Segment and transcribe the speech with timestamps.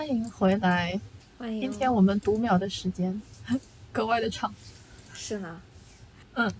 [0.00, 0.98] 欢迎回来，
[1.36, 1.60] 欢迎。
[1.60, 3.20] 今天我们读秒的时间
[3.92, 4.50] 格外的长，
[5.12, 5.60] 是呢，
[6.32, 6.50] 嗯，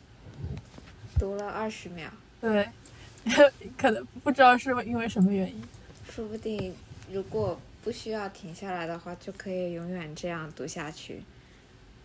[1.19, 2.69] 读了二十秒，对，
[3.79, 5.63] 可能不知道是因为什么原因，
[6.11, 6.75] 说不定
[7.11, 11.23] 如果不需要停下来的话，就可以永远这样读下去。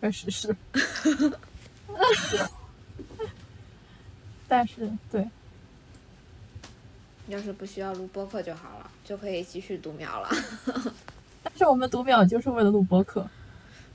[0.00, 0.56] 确实是，
[4.48, 5.28] 但是对，
[7.28, 10.30] 要是不需要录播客就好了，就可以继续读秒了。
[11.48, 13.24] 但是我们读秒就是为了录播课，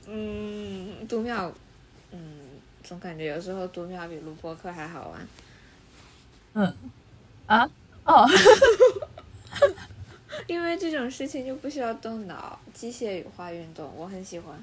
[0.08, 1.52] 嗯，读秒，
[2.10, 2.18] 嗯，
[2.82, 5.28] 总感觉有时候读秒比录播课还好玩。
[6.54, 6.74] 嗯，
[7.44, 7.70] 啊，
[8.06, 8.26] 哦，
[10.48, 14.56] 因为这种事情就不需要动脑，机械语化运动，我很喜欢。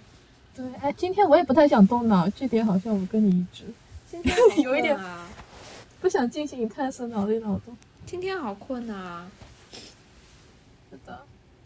[0.56, 3.66] 对，哎，今天我也不太想动脑，这点好像我跟你一致，
[4.10, 4.36] 今天
[4.66, 5.30] 有一点啊，
[6.02, 7.78] 不想进行探索脑力劳动。
[8.08, 9.30] 今天好困啊。
[9.72, 11.22] 是的，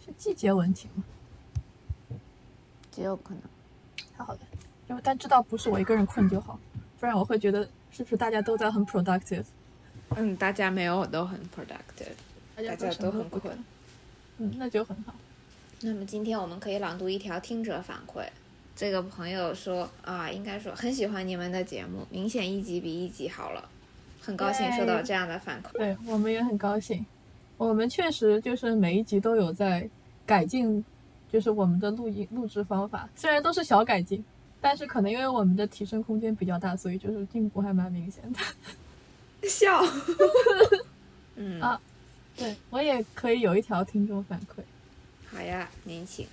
[0.06, 1.04] 是季节问题吗？
[2.94, 3.42] 极有可能。
[4.16, 4.40] 太好了，
[4.88, 6.60] 因为但知道不是我一个人困就好，
[7.00, 9.46] 不然我会觉得是不是大家都在很 productive，
[10.16, 12.14] 嗯，大家没有都很 productive，
[12.56, 13.58] 大大家都很困。
[14.38, 15.14] 嗯，那就很好。
[15.82, 18.26] 那么今天我们可以朗读一条听者反馈。
[18.76, 23.70] 这个朋友说啊，应该说很喜欢你们的节目，明显一集比一集好了，
[24.20, 25.72] 很高兴收到这样的反馈。
[25.74, 27.06] 对我们也很高兴，
[27.58, 29.88] 我们确实就是每一集都有在
[30.26, 30.84] 改进，
[31.34, 34.24] 就是我们的录音录制方法，虽然都是小改进，
[34.62, 38.40] 但是可能因为我们的提升空间比较大，所以就是进步还蛮明显的。
[39.50, 39.84] 笑。
[41.36, 41.82] 嗯啊
[42.38, 44.62] 对我也可以有一条听众反馈，
[45.26, 46.28] 好呀，您请。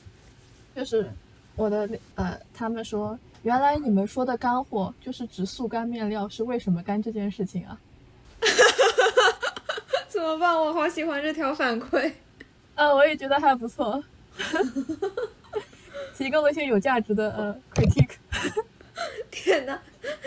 [0.77, 1.11] 就是
[1.57, 7.81] 我的那呃，他们说原来你们说的干货就是指速干面料是为什么干这件事情啊？
[10.11, 10.55] 怎么办？
[10.55, 12.13] 我好喜欢这条反馈。
[12.75, 14.03] 呃，我也觉得还不错，
[16.17, 18.17] 提供了一些有价值的呃 critique。
[19.31, 19.81] 天哪，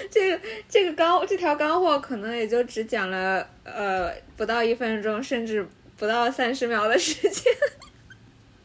[0.09, 7.53] 这个这个干这条干货可能也就只讲了呃不到一分钟，甚至不到三十秒的时间。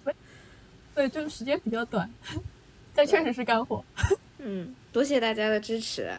[0.94, 2.08] 对，就是时间比较短，
[2.94, 3.84] 但确实是干货。
[4.38, 6.10] 嗯，多谢大家的支持。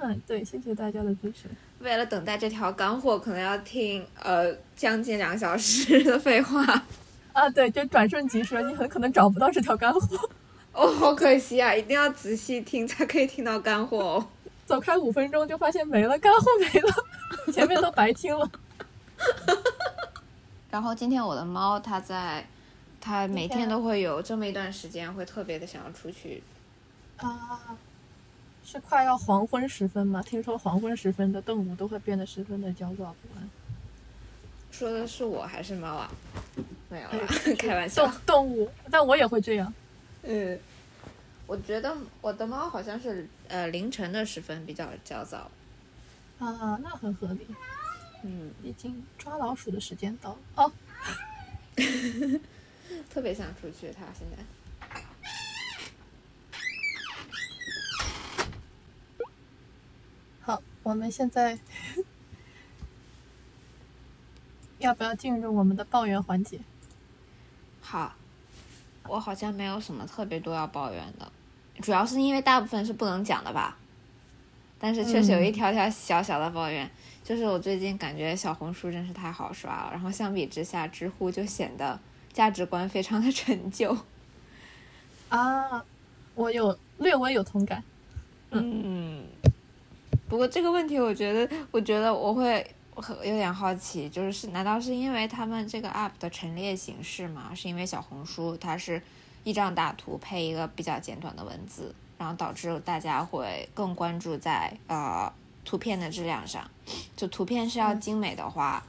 [0.00, 1.48] 嗯，对，谢谢大家的支持。
[1.80, 6.84] 为了等待这条干货，可能要听呃将近两小时的废话。
[7.32, 10.00] 啊，对，就转瞬即逝，你很可能找不到这条干货。
[10.72, 11.74] 哦，好可惜啊！
[11.74, 14.26] 一定要仔细听才可以听到干货哦。
[14.66, 16.94] 走开五分钟就发现没了，干货没了，
[17.52, 18.48] 前面都白听了。
[20.70, 22.46] 然后今天我的猫它在，
[23.00, 26.42] 它每天都会有这么一段时间会特别的想要出去。
[27.16, 27.76] 啊，
[28.64, 30.22] 是快要黄昏时分吗？
[30.22, 33.50] 听说黄昏时分的动物都会变得十分的焦躁不安。
[34.70, 36.10] 说的是我还是猫啊？
[36.88, 37.26] 没有哎啦，
[37.58, 38.20] 开玩笑动。
[38.26, 39.72] 动物，但我也会这样。
[40.22, 40.58] 嗯，
[41.46, 45.50] 我觉得我的猫好像是呃凌晨的时分比较焦躁。
[46.38, 47.46] 啊，那很合理。
[48.22, 50.38] 嗯，已经抓老鼠的时间到了。
[50.56, 50.72] 哦，
[53.12, 54.36] 特别想出去，它现在。
[60.40, 61.58] 好，我们现在
[64.80, 66.58] 要不要进入我们的抱怨环节？
[67.80, 68.14] 好，
[69.06, 71.30] 我好像没有什么特别多要抱怨的，
[71.80, 73.76] 主要是因为大部分是不能讲的吧。
[74.78, 76.90] 但是确实有一条条小小的抱怨，
[77.22, 82.00] 就是我最近感觉小红书真是太好刷了，然后相比之下，知乎就显得
[82.32, 83.94] 价值观非常的陈旧。
[85.28, 85.84] 啊，
[86.34, 87.84] 我有略微有同感。
[88.52, 89.22] 嗯，
[90.28, 92.74] 不过这个问题，我觉得，我觉得我会
[93.24, 97.52] 有点好奇，就是是难道是因为他们这个 app 的陈列形式吗？
[97.54, 99.02] 是因为小红书它是
[99.44, 105.32] 一张大图配一个比较简短的文字，然后导致大家会更关注在呃
[105.64, 106.70] 图片的质量上。
[107.16, 108.82] 就图片是要精美的话，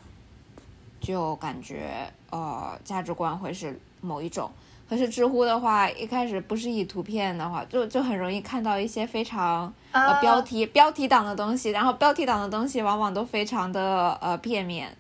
[1.00, 4.52] 就感觉呃价值观会是某一种。
[4.92, 14.94] 可是知乎的话，一开始不是以图片的话，就就很容易看到一些非常呃啊标题标题党的东西，然后标题党的东西往往都非常的呃片面，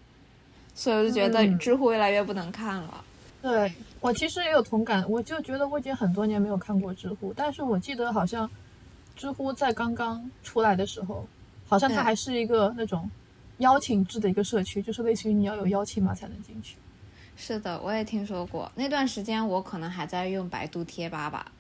[0.73, 3.03] 所以我就觉得嗯知乎越来越不能看了。
[3.41, 3.69] 对
[3.99, 8.49] 我其实也有同感，我就觉得我已经很多年没有看过知乎，但是我记得好像
[9.17, 11.27] 知乎在刚刚出来的时候，
[11.67, 13.11] 好像它嗯还是一个那种
[13.57, 16.77] 邀请制的一个社区，就是类似于你要有邀请码才能进去。
[17.41, 18.71] 是的，我也听说过。
[18.75, 21.51] 那段时间我可能还在用百度贴吧吧。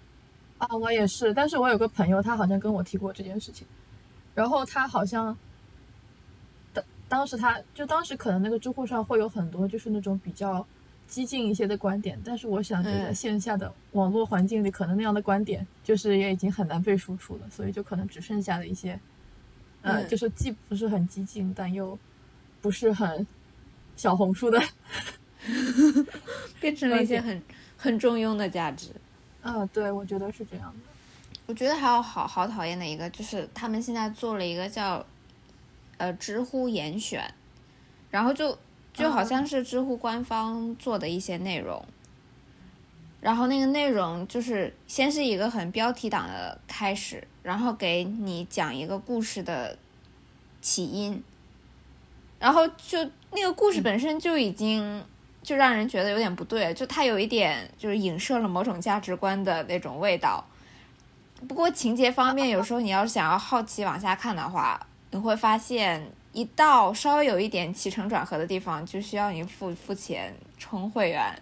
[0.59, 3.65] 啊，我也是，但是我有个朋友，他好像跟我提过这件事情，
[4.35, 5.35] 然后他好像
[6.71, 10.63] 当当时他就当时可能那个知乎上会有很多就是那种比较
[11.07, 18.99] 激进一些的观点，但是我想这个嗯线下的网络环境里，可能那样的观点就是也已经很难被输出了，所以就可能只剩下了一些，
[19.81, 21.97] 呃，嗯就是既不是很激进，但又
[22.61, 23.25] 不是很
[23.95, 24.61] 小红书的，
[26.61, 27.41] 变成了一些很
[27.77, 28.89] 很中庸的价值。
[29.43, 30.79] 嗯，对，我觉得是这样的。
[31.47, 35.03] 我觉得还有好好讨厌的一个，就是他们现在做了一个叫
[35.97, 37.33] 呃知乎严选，
[38.11, 38.57] 然后就
[38.93, 41.83] 就好像是知乎官方做的一些内容，
[43.19, 49.77] 然后那个内容就是先是一个很标题党的开始，然后给你讲一个故事的
[50.61, 51.21] 起因，
[52.39, 55.03] 然后就那个故事本身就已经。
[55.43, 60.45] 就让人觉得有点不对，就它有一点就是影射了某种价值观的那种味道，
[61.47, 64.79] 不过情节方面，有时候你要是想要好奇往下看的话，
[65.09, 71.33] 你会发现一到稍微有一点起承转合的地方，就需要你付付钱充会员。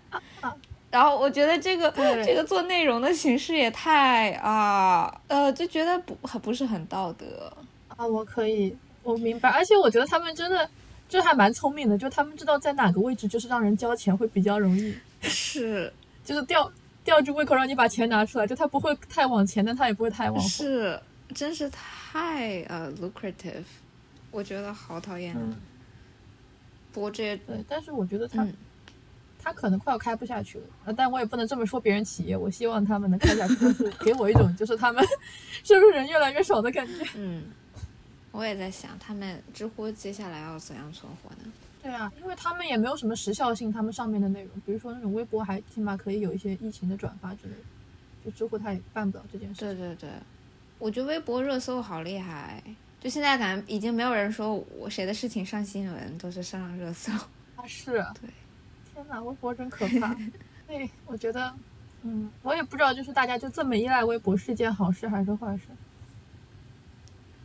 [0.90, 1.92] 然后我觉得这个
[2.26, 7.54] 这个做内容的形式也太啊呃，就觉得不不是很道德。
[7.90, 10.68] 啊，我可以，我明白，而且我觉得他们真的
[11.10, 15.92] 就还蛮聪明的，就他们知道在哪个位置就是让人交钱会比较容易， 是
[16.24, 16.72] 就是吊
[17.04, 20.48] 吊住胃口让你把钱拿出来，就他不会太往前，但他也不会太往后。
[20.48, 20.98] 是，
[21.34, 23.64] 真是太呃 lucrative，
[24.32, 25.36] 我觉得好讨厌。
[25.36, 25.56] 嗯，
[26.94, 28.54] 不过这也对，但是我觉得他、嗯
[29.42, 35.02] 他可能快要开不下去了，呃但我也不能这么说别人企业，我希望他们能开下去，但是给我一种就是他们
[35.64, 36.94] 是不是人越来越少的感觉。
[37.16, 37.44] 嗯，
[38.32, 41.52] 我也在想，他们知乎接下来要怎样存活呢？
[41.82, 49.62] 对啊，因为他们也没有什么时效性，他们上面的内容，比如说那种微博还起码可以有一些疫情的转发之类的，就知乎它也办不了这件事。
[49.62, 50.10] 对对对，
[50.78, 52.62] 我觉得微博热搜好厉害，
[53.00, 57.12] 就现在感觉已经没有人说我谁的事情上新闻，都是上热搜。
[57.56, 58.30] 啊，是啊，对，
[58.94, 60.14] 天哪，微博真可怕。
[60.68, 61.52] 对，我觉得，
[62.04, 65.64] 嗯，我也不知道，就是大家就这么依赖微博是件好事还是坏事。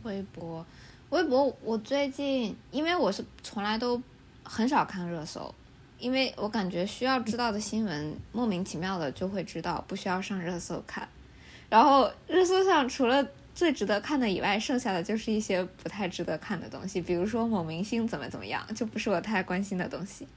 [0.05, 0.65] 微博，
[1.09, 4.01] 微博，我最近因为我是从来都
[4.43, 5.53] 很少看热搜，
[5.99, 11.07] 因为我感觉需要知道的新闻莫名其妙的就会知道，不需要上热搜看。
[11.69, 20.27] 然后热搜上除了最值得看的以外，剩下的就是一些不太值得看的东西，比如说某明星怎么怎么样，就不是我太关心的东西。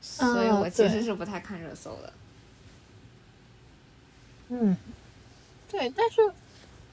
[0.00, 2.12] 所以我其实是不太看热搜的。
[4.48, 4.74] 嗯，
[5.70, 6.22] 对，但是，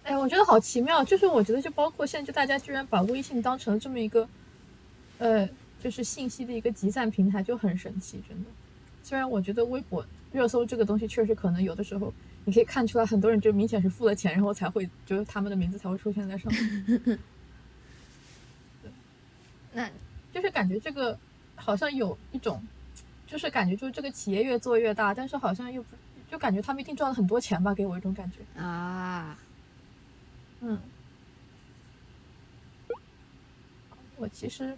[0.08, 4.26] 哎，我觉得好奇妙，就是我觉得就包括现在，就大家居然把微信当成了这么一个，
[5.18, 5.46] 呃，
[5.84, 8.50] 就是信息的一个集散平台，就很神奇，真的。
[9.04, 12.14] 虽然我觉得微博热搜这个东西确实可能有的时候
[12.46, 17.20] 你可以看出来，很多人就明显是付了钱，然后才会就是他们的名字才会出现在上面，
[19.74, 19.90] 那
[20.34, 21.20] 就是感觉这个
[21.56, 22.64] 好像有一种，
[23.26, 25.90] 就是感觉就是这个企业越做越大，但是好像又不，
[26.32, 28.62] 就感觉他们一定赚了很多钱吧，给我一种感觉。
[28.62, 29.38] 啊，
[30.62, 30.80] 嗯，
[34.18, 34.76] 我其实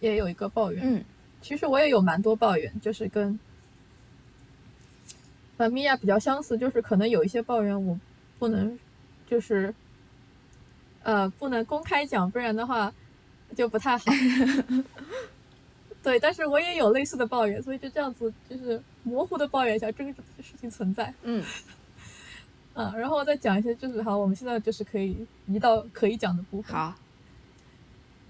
[0.00, 1.04] 也有一个抱怨，嗯
[1.40, 3.38] 其实我也有蛮多抱怨，就是跟
[5.58, 7.98] 呃米娅比较相似，就是可能有一些抱怨我
[8.38, 8.78] 不能，
[9.26, 9.74] 就是
[11.02, 12.92] 呃不能公开讲，不然的话
[13.54, 14.04] 就不太好。
[16.02, 21.12] 对，但是我也有类似的抱怨，所以就这样子就是模糊的抱怨一下这个事情存在。
[21.22, 21.44] 嗯
[22.78, 26.76] 嗯，然后再讲一些，就是好，我们现在就是可以移到可以讲的部分。
[26.76, 26.94] 好，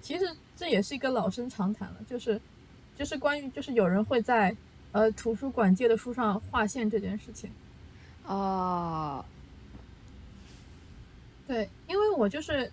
[0.00, 0.24] 其实
[0.56, 2.40] 这也是一个老生常谈了，就是
[2.94, 4.56] 就是关于就是有人会在
[4.92, 7.50] 呃图书馆借的书上划线这件事情。
[8.24, 9.24] 哦，
[11.48, 12.70] 对，因为我就是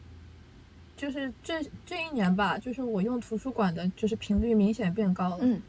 [0.96, 5.60] 就是这这一年吧，就是我用图书馆的就是频率明显变高了，嗯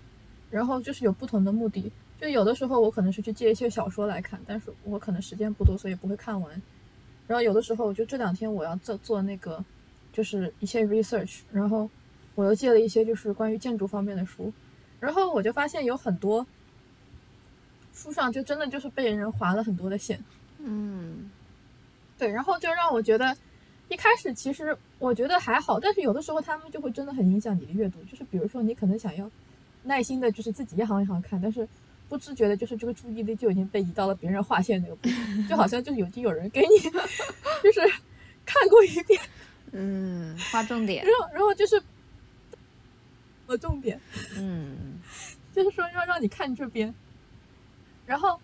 [0.51, 1.91] 然后就是有不同的目的。
[2.25, 6.51] 就有的时候我可能是去借一些小说来看，但是我可能时间不多，所以不会看完。
[7.27, 9.63] 然后有的时候，我就这两天我要做做那个，
[10.11, 11.87] 就是一些 research，然后
[12.35, 14.51] 我又借了一些就是关于建筑方面的书，
[15.01, 16.47] 然后我就发现有很多
[17.93, 20.19] 书上就真的就是被人划了很多的线。
[20.61, 21.31] 嗯
[22.17, 23.37] 对，然后就让我觉得，
[23.91, 28.03] 一开始其实我觉得还好，但是有的时候他们就会真的很影响你的阅读。
[28.05, 29.31] 就是比如说，你可能想要
[29.83, 31.69] 耐心的，就是自己一行一行看，但是
[32.15, 36.79] 不自觉的，就是这个注意力就已经被移到了别人划线那个部分，就好像就是已经有人给你
[37.61, 37.81] 就是
[38.47, 39.21] 看过一遍，
[39.73, 41.05] 嗯，划重点。
[41.05, 41.83] 然，后然后就是
[43.47, 44.01] 呃重点，
[44.39, 45.01] 嗯。
[45.53, 46.95] 就是说要让你看这边，
[48.07, 48.41] 然后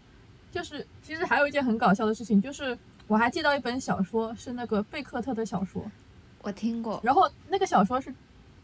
[0.51, 5.89] 就是其实还有一件很搞笑的事情，就是我还借到一本小说，是那个贝克特的小说。
[6.43, 8.13] 我听过，然后那个小说是，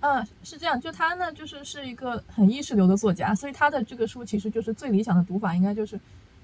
[0.01, 5.99] 嗯，是这样，就他呢，就是是一个很意识流的作家，所以他的这个书其实就是最理想的读法，应该就是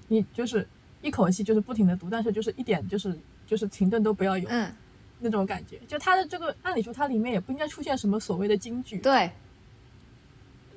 [0.07, 0.67] 你就是
[1.01, 4.73] 一口气就是不停的读，但是就是一点就是就是停顿都不要有嗯，
[5.19, 5.79] 那种感觉。
[5.87, 9.31] 就他的这个，按理说它里面也不应该出现什么所谓的金句，对，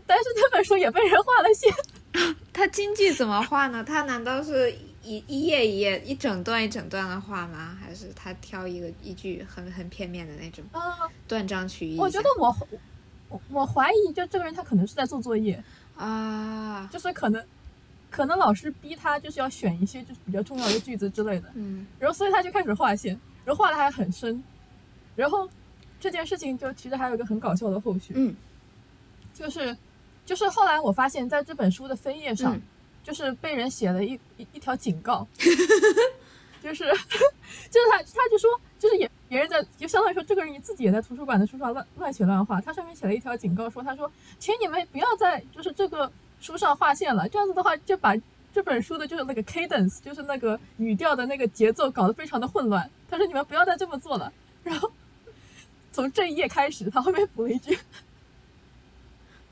[0.07, 1.73] 但是这本书也被人画了线。
[2.53, 3.85] 他京剧怎么画呢？
[3.85, 4.75] 他难道是
[5.07, 7.79] 一一页一页、一整段一整段的画吗？
[7.81, 10.83] 还是他挑一个一句很很片面的那种嗯，
[11.29, 11.97] 断章取义？
[11.97, 12.55] 我觉得我
[13.29, 15.63] 我我怀疑，就这个人他可能是在做作业，
[15.97, 17.45] 啊，就是可能
[18.11, 24.43] 可能老师逼他就是要选一些就是比较重要的句子之类的，嗯然后所以他就开始画线，然后画的还很深，
[25.15, 25.49] 然后
[26.01, 28.35] 这件事情就其实还有一个很搞笑的后续，嗯
[29.33, 29.77] 就是
[30.25, 32.63] 就是后来我发现在这本书的扉页上，嗯
[33.07, 35.25] 就是被人写了一一一条警告，
[36.61, 36.85] 就是
[37.71, 44.11] 就是他他就说就是也别人在就相当于说这个人自己也在图书馆的书上乱乱写乱画，他上面写了一条警告说他说
[44.41, 46.11] 请你们不要在就是这个
[46.41, 48.17] 书上划线了，这样子的话就把。
[48.55, 52.91] 这本书的就是那个 cadence，就是那个语调的那个节奏搞得非常的混乱。
[53.07, 54.33] 他说你们不要再这么做了。
[54.65, 54.91] 然后
[55.93, 57.79] 从这一页开始，他后面补了一句，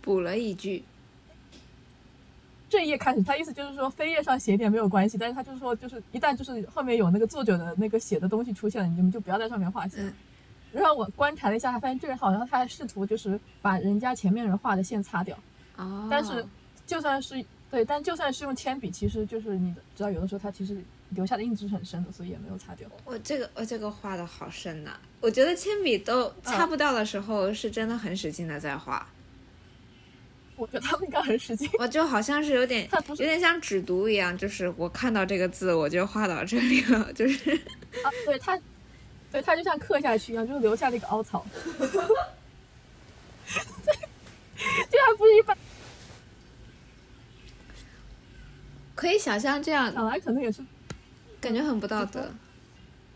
[0.00, 0.82] 补了一句，
[2.74, 10.04] 这一页开始，他意思就是说扉页上写点没有关系，但是他就是说，就是一旦就是后面有那个作者的那个写的东西出现了，你们就不要在上面画线。
[10.04, 10.12] 嗯。
[10.72, 15.38] 然后我观察了一下，发现这人好像他还试图就是把人家前面人画的线擦掉，
[15.76, 16.44] 哦，但是
[16.84, 22.88] 就算是对，但就算是用铅笔，其实就是你知道有的时候他其实留下的印子是很深的，所以也没有擦掉。
[23.04, 29.06] 我这个我这个画的好深呐、我觉得铅笔都擦不掉的时候，是真的很使劲的在画，
[30.56, 31.68] 我觉得他们应该很使劲。
[31.78, 37.50] 我就好像是有点有点像只读一样，就是我看到这个字我就画到这里了，就是
[38.02, 38.58] 啊，对他，
[39.32, 41.44] 对他就像刻下去一样，就是留下那个凹槽。
[43.46, 45.56] 这还不是一般，
[48.94, 50.64] 可以想象这样想来可能也是
[51.40, 52.32] 感觉很不道德。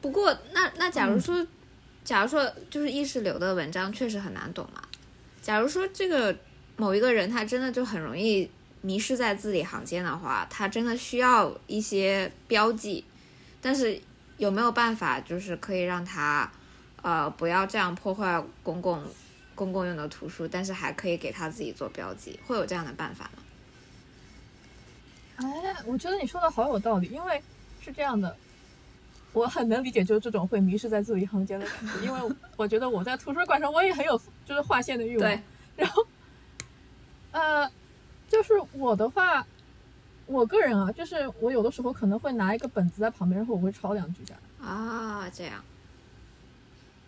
[0.01, 1.47] 不过，那那假如说，
[2.05, 4.83] 假如说就是意识流的文章确实很难懂嘛。
[5.41, 6.37] 假如说这个
[6.79, 13.05] 某一个人他真的就很容易迷失在字里行间的话，他真的需要一些标记，
[13.61, 14.01] 但是
[14.37, 16.51] 有没有办法就是可以让他
[17.03, 19.03] 呃不要这样破坏公共
[19.57, 23.43] 公共用的图书，但是还可以给他自己做标记，会有这样的办法吗？
[25.37, 27.43] 哎，我觉得你说的好有道理，因为
[27.81, 28.37] 是这样的，
[29.33, 35.41] 我很能理解就是这种会迷失在字里行间的感觉，因为我觉得我在图书馆上我也很有就是划线的欲望 对，
[35.77, 36.07] 然后，
[37.33, 37.71] 呃，
[38.29, 39.47] 就是我的话，
[40.27, 44.67] 我个人啊，就是我有的时候可能会拿一个本子在旁边，然后我会抄两句下来。
[44.67, 45.63] 啊，这样，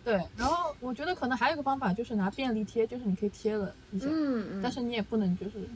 [0.03, 5.67] 对，然后我觉得可能还有一个方法就是拿便利贴，就是你可以贴了一下，嗯嗯，但是你也不能就是，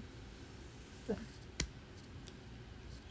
[1.06, 1.16] 对，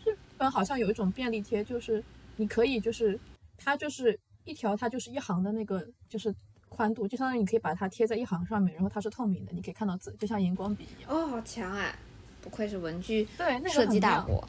[0.05, 2.03] 日本好像有一种便利贴，就是
[2.37, 3.19] 你可以就是
[3.59, 6.35] 它就是一条，它就是一行的那个就是
[6.75, 11.11] 宽度，就相当于你可以把它贴在一行上面，然后它是透明的，你可以看到字，就像荧光笔一样。
[11.11, 11.95] 哦，好强哎！
[12.43, 14.47] 不愧是文具对，那个设计很大国。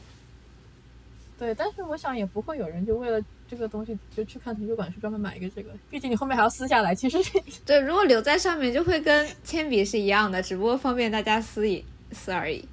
[1.38, 3.18] 对，但是我想也不会有人就为了
[3.48, 7.18] 这个东西就去看图书馆去专门买一个这个，毕竟你后面还要撕下来，其实
[7.64, 12.66] 对，如果留在上面，就会跟铅笔是一样的，只不过方便大家撕一撕而已。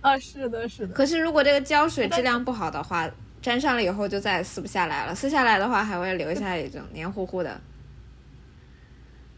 [0.00, 3.10] 啊，是的，是的，可是如果这个胶水质量不好的话，
[3.42, 5.14] 粘上了以后就再也撕不下来了。
[5.14, 7.60] 撕下来的话，还会留下一种黏糊糊的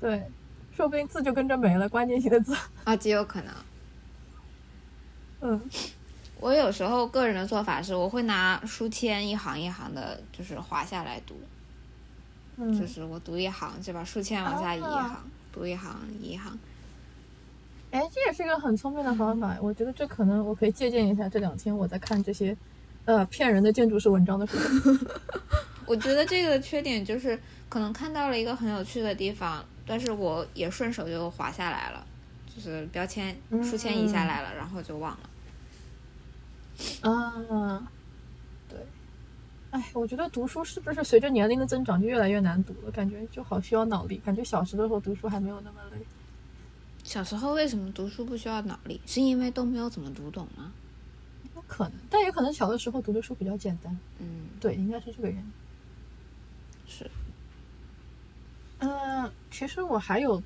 [0.00, 0.23] 对，
[0.75, 3.54] 说不定字就跟着没了，关键性的字，啊，极有可能。
[5.42, 5.61] 嗯。
[6.42, 11.38] 我有时候个人的做法是，我会拿书签一行一行的，就是划下来读，
[12.57, 16.59] 嗯，就是我读一行就把书签往下移一行，啊读一行移一行。
[17.90, 19.54] 哎，这也是一个很聪明的方法。
[19.61, 21.28] 我觉得这可能我可以借鉴一下。
[21.28, 22.57] 这两天我在看这些，
[23.04, 24.97] 呃，骗人的建筑师文章的时候，
[25.85, 27.38] 我觉得这个缺点就是，
[27.69, 32.07] 可能看到了一个很有趣的地方，但是我也顺手就划下来了，
[32.55, 35.31] 就是标签、书签移下来了，然后就忘了。
[37.03, 37.91] 啊，
[38.69, 38.79] 对，
[39.71, 42.91] 哎，我觉得读书是不是随着年龄的增长就越来越难读了？
[42.91, 45.99] 感觉就好需要脑力，感觉小时的时候读书还没有那么累。
[47.05, 49.01] 小时候为什么读书不需要脑力？
[49.07, 50.73] 是因为都没有怎么读懂吗？
[51.55, 53.99] 有可能，但也可能小的时候读的书比较简单。
[54.19, 55.53] 嗯，对，应该是这个原因。
[56.87, 57.11] 是。
[58.81, 60.43] 嗯、其实我还有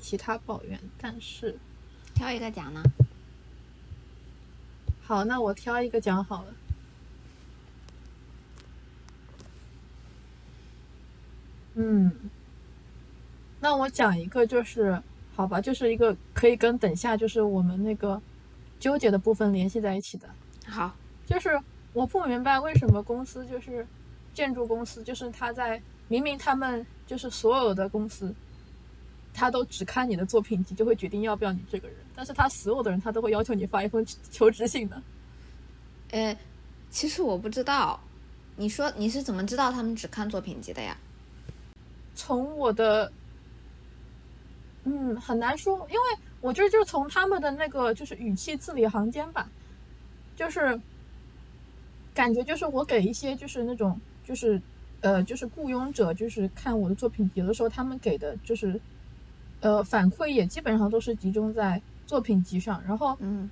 [0.00, 1.56] 其他抱怨，但是
[2.14, 2.82] 挑一个讲呢？
[5.02, 6.54] 好，那我挑一个讲好了。
[11.74, 12.10] 嗯，
[13.60, 15.02] 那我讲一个，就是
[15.34, 18.22] 好吧，就是一个可以跟等下就是我们那个
[18.78, 20.28] 纠结的部分联系在一起的。
[20.66, 20.94] 好，
[21.26, 21.60] 就是
[21.92, 23.84] 我不明白为什么公司就是
[24.32, 28.34] 建筑公司，就是他在明明他们就是所有的公司，
[29.32, 35.02] 他都只看你的作品集就会决定要不要你这个人，但是他所有的人他都会要求你发一封求职信的。
[36.10, 36.36] 呃，
[36.90, 37.98] 其实我不知道，
[38.56, 40.96] 你说你是怎么知道他们只看作品集的呀？
[42.14, 43.10] 从我的，
[44.84, 46.00] 嗯，很难说，因为
[46.40, 49.48] 我觉得就是从他们的那个就是语气字里行间吧，
[50.36, 50.80] 就是
[52.14, 54.62] 感觉就是我给一些就是那种就是
[55.04, 58.80] 呃就是雇佣者就是看我的作品集的时候，他们给的就是
[59.60, 63.50] 呃反馈也基本上都是集中在作品集上，然后嗯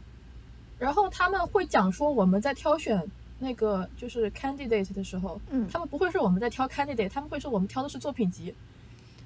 [0.79, 3.07] 然后他们会讲说我们在挑选
[3.39, 8.55] 那个就是 candidate 的时候，嗯，他们不会说我们在挑 candidate，他们会说我们挑的是作品集。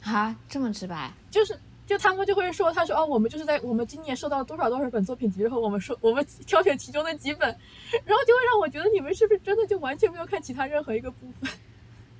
[0.02, 1.12] 啊，这么直白？
[1.30, 1.56] 就是
[1.86, 7.48] 就他们就会说，他说哦，我们就是在我们今年收到多少多少本作品集，然后我们说我们挑选其中的几本，
[8.04, 11.50] 然后就会让我觉得你们是不是真的就完全没有看其他任何一个部分？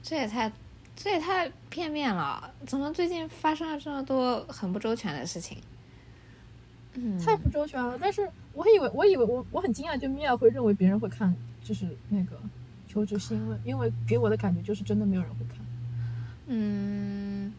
[0.07, 0.51] 这也太
[0.95, 5.59] 这也太片面了，怎么最近发生了这么多很不周全的事情？
[6.95, 7.99] 嗯，太不周全了。
[8.01, 12.41] 但是我以为我以为我我很惊讶，就米娅会认为别人会看，就是那个
[12.87, 15.59] 求职新闻，因为给我的感觉就是真的没有人会看。
[16.47, 17.53] 嗯，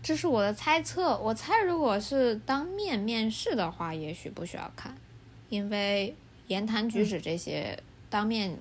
[0.00, 1.18] 这是我的猜测。
[1.18, 4.96] 我猜，如果是当面面试的话，也许不需要看，
[5.48, 6.14] 因为
[6.46, 7.76] 言谈举止这些，
[8.08, 8.56] 当面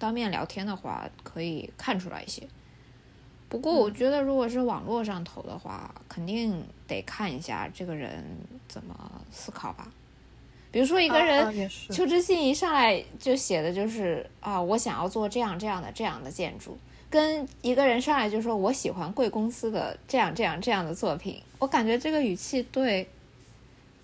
[0.00, 2.42] 当面聊天的话，可以看出来一些。
[3.48, 8.24] 不过，我觉得如果是网络上投的话，肯定得看一下这个人
[8.66, 8.94] 怎么
[9.30, 9.86] 思考吧。
[10.72, 16.78] 比如说，一个人、求职信一上来就写的就是啊，我想要做这样这样的这样的建筑，
[17.10, 23.08] 跟一个人上来就说我喜欢贵公司的这样这样这样的作品，我感觉这个语气对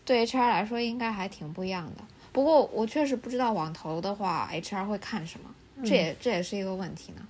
[0.04, 2.02] 对 HR 来说应该还挺不一样的。
[2.32, 5.48] 不过我确实不知道网投的话，HR 会看什么，
[5.84, 7.26] 这也这也是一个问题呢。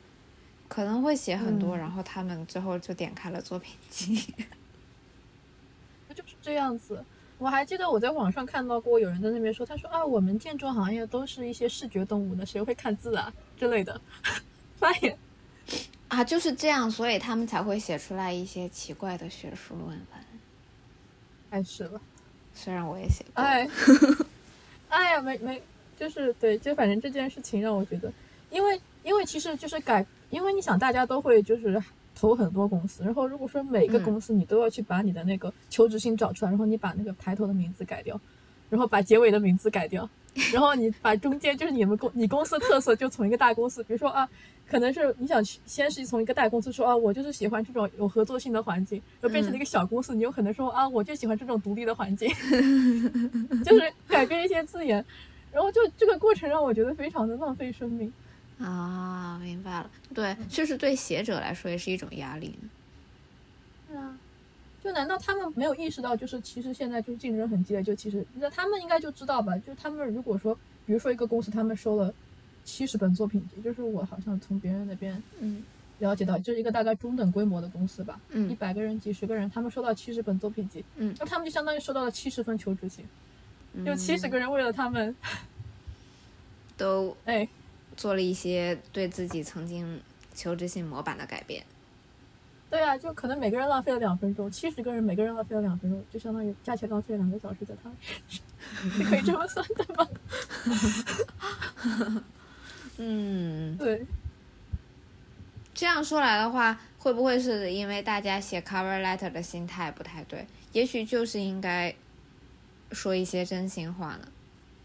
[0.69, 4.17] 可能会写很多，嗯然后他们最后就点开了作品集。
[6.15, 7.04] 就是这样子。
[7.39, 14.00] 我还记得我在网上看到过有人在那边说，他说啊，我们建筑行业都是一些视觉动物的，谁会看字啊之类的
[14.78, 15.17] 发言。
[16.09, 19.99] 啊，就是这样，所以他们才会写出来一些奇怪的学术论文。
[21.50, 22.00] 太是了，
[22.54, 23.69] 虽然我也写过，哎，
[24.89, 25.63] 哎呀，没没，
[25.99, 28.11] 就是对，就反正这件事情让我觉得，
[28.50, 31.82] 因为因为其实就是改，因为你想大家都会就是
[32.15, 38.21] 投很多公司，然后如果说每个嗯公司你都要去把你的那个求职信找出来，然后你把那个抬头的名字改掉，
[38.71, 40.09] 然后把结尾的名字改掉，
[40.52, 44.28] 然后你把中间就是你们公你公司特色就从一个大公司，比如说啊。
[44.69, 52.28] 可能是你想去，先是从一个大公司说啊，我就是喜欢这种有合作性的环境，然后变成了一个小公司，你有可能说啊，我就喜欢这种独立的环境，
[53.65, 55.04] 就是改变一些字眼，
[55.52, 58.13] 然后就这个过程让我觉得非常的浪费生命。
[58.58, 59.90] 啊，明白了。
[60.14, 62.69] 对，确实对写者来说也是一种压力呢。
[63.88, 64.19] 对啊，
[64.82, 69.56] 就难道他们没有意识到，就是其实现在就是竞争很激烈，就其实那他们应该就知道吧？
[69.58, 70.54] 就他们如果说，
[70.86, 72.12] 比如说一个公司，他们收了
[72.64, 75.62] 七十本作品集，就是我好像从别人那边嗯
[75.99, 83.04] 了解到，就是一个大概中等规模的公司吧，嗯一嗯百个人、几十个人，他们收到七十本作品集，嗯那他们就相当于收到了七十份求职信，
[83.75, 85.14] 嗯，有七十个人为了他们，
[86.76, 87.49] 都哎，
[87.97, 90.00] 做了一些对自己曾经
[90.35, 91.65] 求职信模板的改变。
[92.69, 97.91] 对啊，就可能每个人浪费了两分钟，七十个人每个人浪费了两分钟，就相当于加起来浪费了两个小时在他
[99.09, 100.09] 可以这么算的吗？
[102.99, 104.04] 嗯，对，
[105.73, 110.45] 这样说来的话，会不会是因为大家写 cover letter 的心态不太对？
[110.73, 111.95] 也许就是应该
[112.91, 114.28] 说一些真心话呢。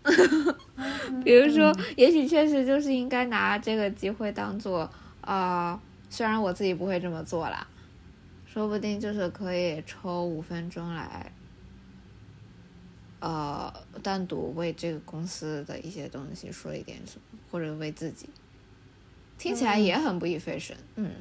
[1.23, 4.89] 比如说，也许确实就是应该拿这个机会当做，
[5.21, 7.67] 啊，虽然我自己不会这么做啦，
[8.45, 11.31] 说不定就是可以抽五分钟来，
[13.19, 18.27] 呃，单独为这个公司的一些东西说一点什么，或者为自己，
[19.37, 20.75] 听起来也很不以费神。
[20.95, 21.11] 嗯。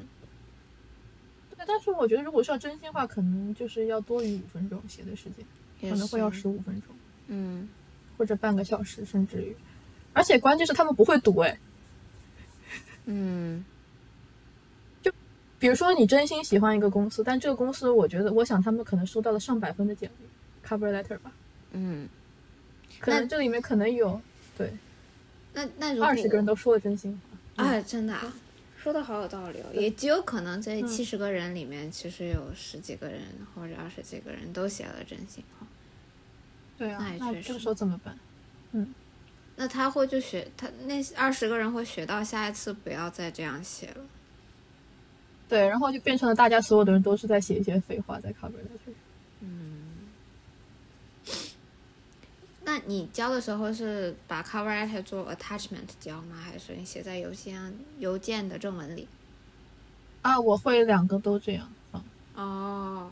[1.55, 5.45] 对，但是我觉得如果是要真心话，可能就是要多于五分钟写的时间，
[5.91, 6.95] 可能会要十五分钟。
[7.27, 7.69] 嗯
[8.21, 9.55] 或者半个小时，甚至于，
[10.13, 11.57] 而且关键是他们不会读哎。
[13.05, 13.65] 嗯
[15.01, 15.11] 就
[15.57, 21.31] 比如说你真心喜欢一个公司，但这个公司我觉得，我想他们可能收到了上百分的简历 cover letter 吧，
[21.71, 22.07] 嗯，
[22.99, 24.21] 可能这里面可能有
[24.55, 24.71] 对
[25.53, 27.19] 那那二十个人都说了真心
[27.55, 27.65] 话。
[27.65, 28.31] 啊，真的啊，
[28.77, 33.21] 说的好有道理哦，也极有可能这七十个人里面，其实有十几个人
[33.55, 35.65] 或者二十几个人都写了真心话。
[36.81, 38.17] 对啊，那也确实那这个时候怎么办？
[38.71, 38.91] 嗯
[39.55, 44.03] 那他会就学他那二十个人会学到下一次不要再这样写了。
[45.47, 48.93] 对，然后就变成了大家所有的人都是在写一些废话在 cover letter。
[52.63, 56.37] 那你交的时候是把 cover letter 做 attachment 交吗？
[56.41, 59.07] 还是你写在邮箱邮件的正文里？
[60.23, 62.03] 啊，我会两个都这样放。
[62.33, 63.11] 哦，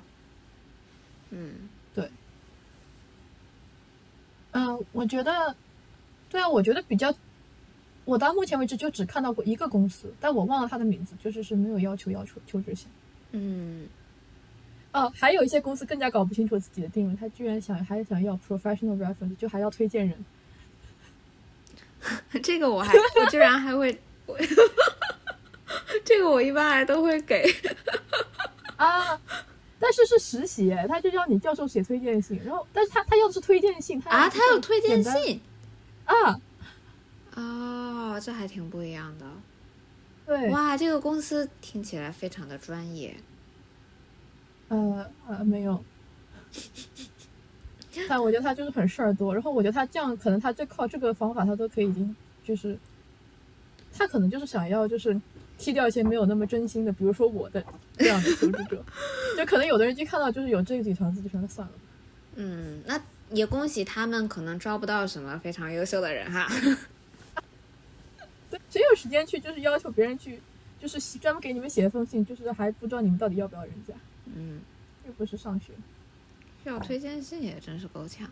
[1.30, 1.70] 嗯，
[4.52, 5.56] 嗯，我觉得，
[6.30, 7.14] 对啊，我觉得比较，
[8.06, 12.88] 我到目前为止就只看到过一个公司，但我忘了它的名字，就是是没有要求要求求职信。
[13.32, 13.88] 嗯，
[14.92, 20.26] 哦，还有一些公司更加搞不清楚自己的定位，他居然想还想要 professional reference，就还要推荐人。
[22.42, 24.38] 这个我还我居然还会，我
[26.06, 27.46] 这个我一般还都会给。
[28.78, 29.20] 啊，
[29.80, 35.39] 但是是实习哎，他就要你教授写推荐信，然后但是他他要的是推荐信，他啊，他有推荐信？
[36.06, 36.39] 啊，
[37.36, 39.26] 哦，这还挺不一样的。
[40.26, 43.15] 对，哇，这个公司听起来非常的专业。
[44.68, 45.84] 呃呃没有，
[48.08, 52.78] 但我觉得他就是很事儿多，然后我觉得他这样可能他就靠这个方法，他都可以已经就是，
[53.92, 55.20] 他可能就是想要就是
[55.60, 57.63] 踢掉一些没有那么真心的，比如说我的
[57.98, 58.84] 这样的求职者，
[59.38, 61.74] 就可能有的人一看到就是有这几条字就说那算了。
[62.36, 63.00] 嗯，那
[63.32, 66.48] 也恭喜他们可能招不到什么非常优秀的人哈。
[68.50, 70.39] 对，谁有时间去就是要求别人去，
[70.80, 73.93] 就是专门给你们写一封信，就是还不知道你们到底要不要人家，
[74.34, 74.62] 嗯，
[75.06, 75.74] 又不是上学。
[76.63, 78.30] 这种推荐信也真是够呛。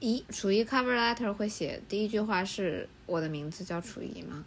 [0.00, 4.44] 咦，楚一 cover letter 会写第一句话是我的名字叫楚一吗？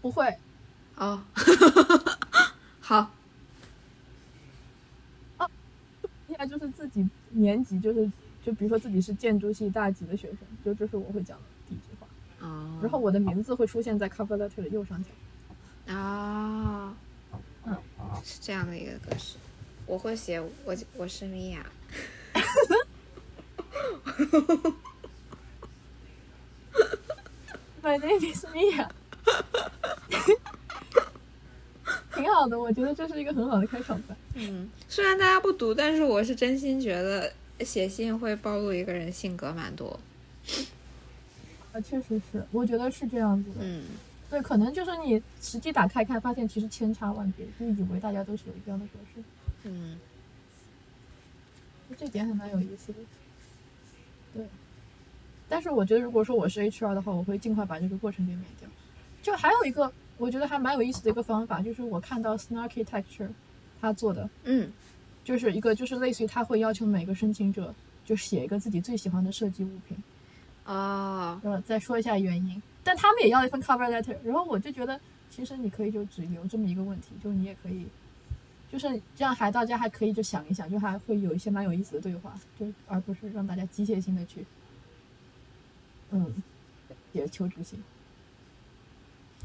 [0.00, 0.34] 不会，
[0.96, 1.22] 哦，
[2.80, 3.10] 好，
[6.28, 8.10] 应该就是自己年级就是
[8.42, 12.06] 就比如说自己是建筑系大几的学生，就这是我会讲的第一句话。
[12.40, 15.10] 哦，然后我的名字会出现在 cover letter 的右上角。
[15.92, 16.96] 啊，
[17.66, 17.76] 嗯，
[18.24, 19.36] 是这样的一个格式。
[19.84, 21.66] 我会写我我是米娅，
[27.82, 28.88] My name is Mia。
[32.14, 34.14] 挺好的，我觉得这是一个很好的开场白。
[34.34, 39.98] 嗯，虽然大家不读，但是我是真心觉得写信会暴露一个人性格蛮多。
[41.72, 43.56] 啊，确实是，我觉得是这样子的。
[43.60, 43.84] 嗯，
[44.28, 49.22] 对，可能就是你实际打开看，发现其实千差万别，就以为大家都是有一样的格式，
[49.64, 49.98] 嗯，
[51.96, 52.98] 这点还蛮有意思的。
[54.34, 54.44] 对，
[55.48, 58.68] 但是我觉得如果说我是 HR 的话，我会尽快把这个过程给免掉。
[59.22, 63.28] 就还有一个我觉得还蛮有意思的一个方法，就是我看到 Snarkitecture
[63.80, 64.70] 他做的，嗯，
[65.24, 69.96] 就是一个就是类似于他会要求每个申请者就写一个自己最喜欢的设计物品，
[70.64, 72.62] 啊，然后再说一下原因。
[72.82, 77.86] 但他们也要一份 cover letter，然后我就觉得其实你可以就只留这么一个问题，就你也可以，
[78.70, 84.46] 就是这样还大家还可以就想一想，就还会有一些蛮有意思的对话，就而不是让大家机械性的去，
[86.10, 86.42] 嗯，
[87.12, 87.82] 写求职信。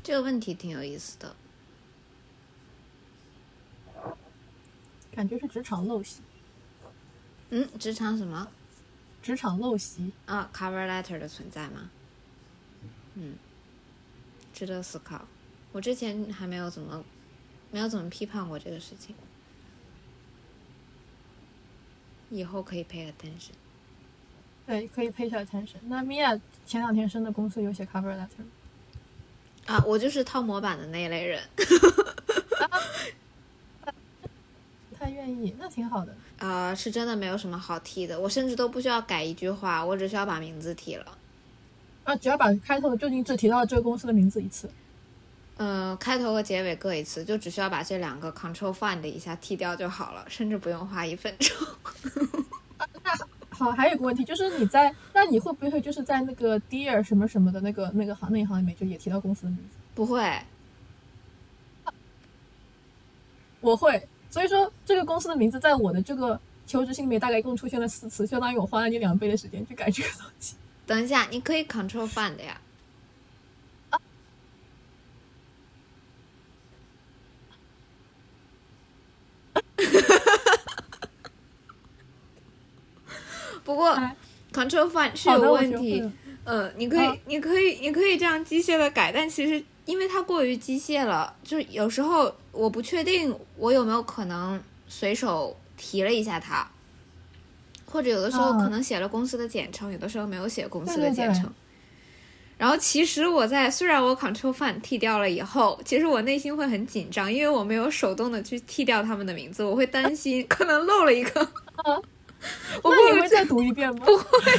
[0.04, 1.36] 这个问题挺有意思的。
[5.12, 6.22] 感觉是职场陋习，
[7.50, 8.48] 嗯，职场什么
[9.24, 10.12] 职场陋习。
[10.26, 11.90] 啊？cover letter 的存在吗？
[13.16, 13.36] 嗯，
[14.54, 15.26] 值得思考。
[15.72, 17.04] 我之前还没有怎么
[17.76, 19.14] 没有怎么批判过这个事情，
[22.30, 23.52] 以后可以 pay attention。
[24.66, 25.76] 对，可以配一下 attention。
[25.88, 28.46] 那米娅前两天升的公司有写 cover letter 吗？
[29.66, 31.44] 啊，我就是套模板的那一类人。
[34.90, 36.16] 不太愿意，那挺好的。
[36.40, 41.18] 啊、是真的没有什么好替的，我甚至都不需要改一句话，我只需要把名字替了。
[42.06, 44.70] 啊，只要把开头的就近只提到这个公司的名字一次。
[45.58, 51.56] 嗯，开头和结尾各一次，就只需要把这两个 control find 一下剃掉就好了，甚至不用花一分钟。
[53.50, 59.78] 好，还有个问题就是你在，那你会不会就是在那个 dear 什么什么的那个那个行那一行里面就也提到公司的名字？
[59.94, 60.42] 不会，
[63.62, 66.38] 我会，所以说这个公司的名字在我的这个
[66.68, 70.58] 求职信里面大概一共出现了四次，相当于我花了你两倍的时间去改这个东西。
[70.86, 72.60] 等一下，你可以 control find 呀。
[83.66, 84.16] 不过哎
[84.54, 86.14] Control Find 是有问题嗯。
[86.46, 96.70] 呃，你可以，啊你可以，你可以这样机械的改，但其实因为它过于机械了，就是有时候我不确定我有没有可能随手提了一下它，
[97.88, 101.52] 或者有的时候啊可能写了公司的简称，有的时候没有写公司对对对的简称。
[102.60, 111.50] 然后其实我在虽然我 Control Find 剃掉了以后，其实我内心会很紧张，因为我没有手动的去剃掉他们的名字，我会担心可能漏了一个。
[112.42, 112.48] 啊
[112.84, 114.06] 我会那你会再读一遍吗？
[114.06, 114.52] 不会，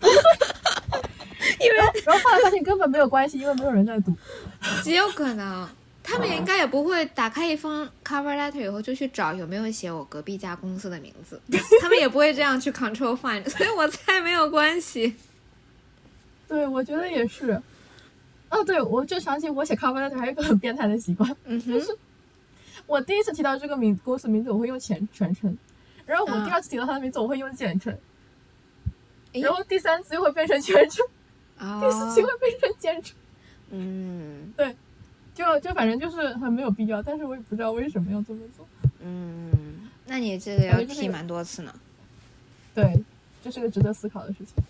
[1.60, 4.14] 因为然后后来发现根本没有关系，因为没有人在读。
[4.82, 5.68] 极有可能，
[6.02, 11.40] 他们应该也不会打开一封 cover letter 以后就去找有没有写我隔壁家公司的名字，
[11.80, 15.14] 他们也不会这样去 control find，所以我猜没有关系。
[16.48, 17.60] 对，我觉得也是。
[18.48, 21.80] 哦，对，我就想起我写 cover letter 还有一个很变态的习惯，嗯哼，
[22.86, 25.56] 我第一次提到这个名公司名字，我会用全全称，
[26.10, 27.96] 然后我啊第二次提到他的名字，我会用简称，
[29.32, 29.40] 诶？
[29.40, 31.06] 然后第三次又会变成全称，
[31.56, 33.16] 第四哦次会变成简称，
[33.70, 34.52] 嗯。
[34.56, 34.76] 对。
[35.32, 38.66] 就就反正就是很没有必要，但是我也不知道为什么要这么做。
[38.98, 41.72] 嗯，那你这个要感觉就是剃蛮多次呢。
[42.74, 43.02] 对，
[43.42, 44.62] 这是个值得思考的事情。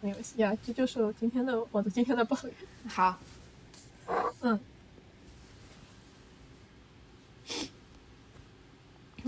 [0.00, 2.52] 没有呀，这就是我今天的我的今天的抱怨。
[2.88, 3.18] 好，
[4.40, 4.58] 嗯，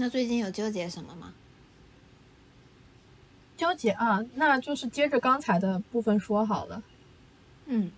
[0.01, 1.35] 那最近有纠结什么吗？
[3.57, 6.81] 纠结啊，那就是接着刚才的部分说好了。
[7.67, 7.91] 嗯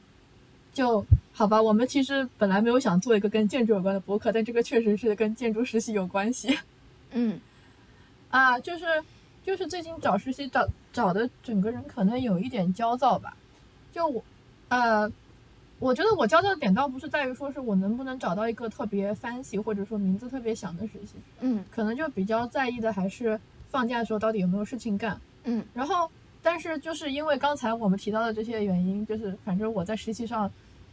[0.73, 6.59] 就好吧，我们其实本来没有想做一个跟建筑有关的博客，但这个确实是跟建筑实习有关系
[7.11, 7.39] 嗯
[8.31, 8.59] 啊。
[8.59, 8.87] 就是
[9.45, 13.37] 就是最近找实习找找的整个人可能有一点焦躁吧。
[13.93, 14.25] 就我
[14.69, 15.13] 呃，
[15.81, 21.65] 我觉得我焦躁的点倒不是在于说是我能不能找到一个特别 fancy 或者说名字特别响的实习，嗯。
[21.71, 25.19] 可能就比较在意的还是放假的时候到底有没有事情干。
[25.45, 25.65] 嗯。
[25.73, 26.09] 然后，
[26.43, 30.51] 但是就是因为刚才我们提到的这些原因，就是反正我在实习上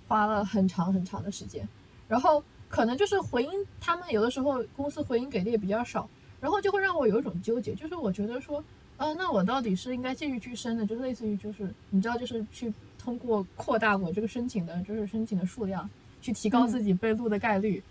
[0.08, 1.68] 花了很长很长的时间，
[2.08, 8.64] 然后可能就是回音，他们有的时候公司回音给的也比较少，然后就会让我有一种纠结，就是我觉得说，
[8.96, 12.74] 呃，那我到底是应该继续去升的，就是类似于就是你知道，就是去
[13.08, 15.90] 通过扩大我这个申请的，就是申请的数量，
[16.20, 17.82] 去提高自己被录的概率，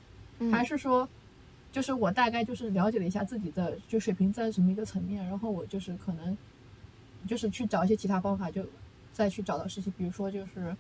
[0.41, 1.09] 嗯，还是说，
[1.73, 6.37] 就是我大概就是了解了一下自己的就水平在什么一个层面，然后我就是可能
[7.27, 8.63] 就是去找一些其他方法，就
[9.11, 10.77] 再去找到实习，比如说就是，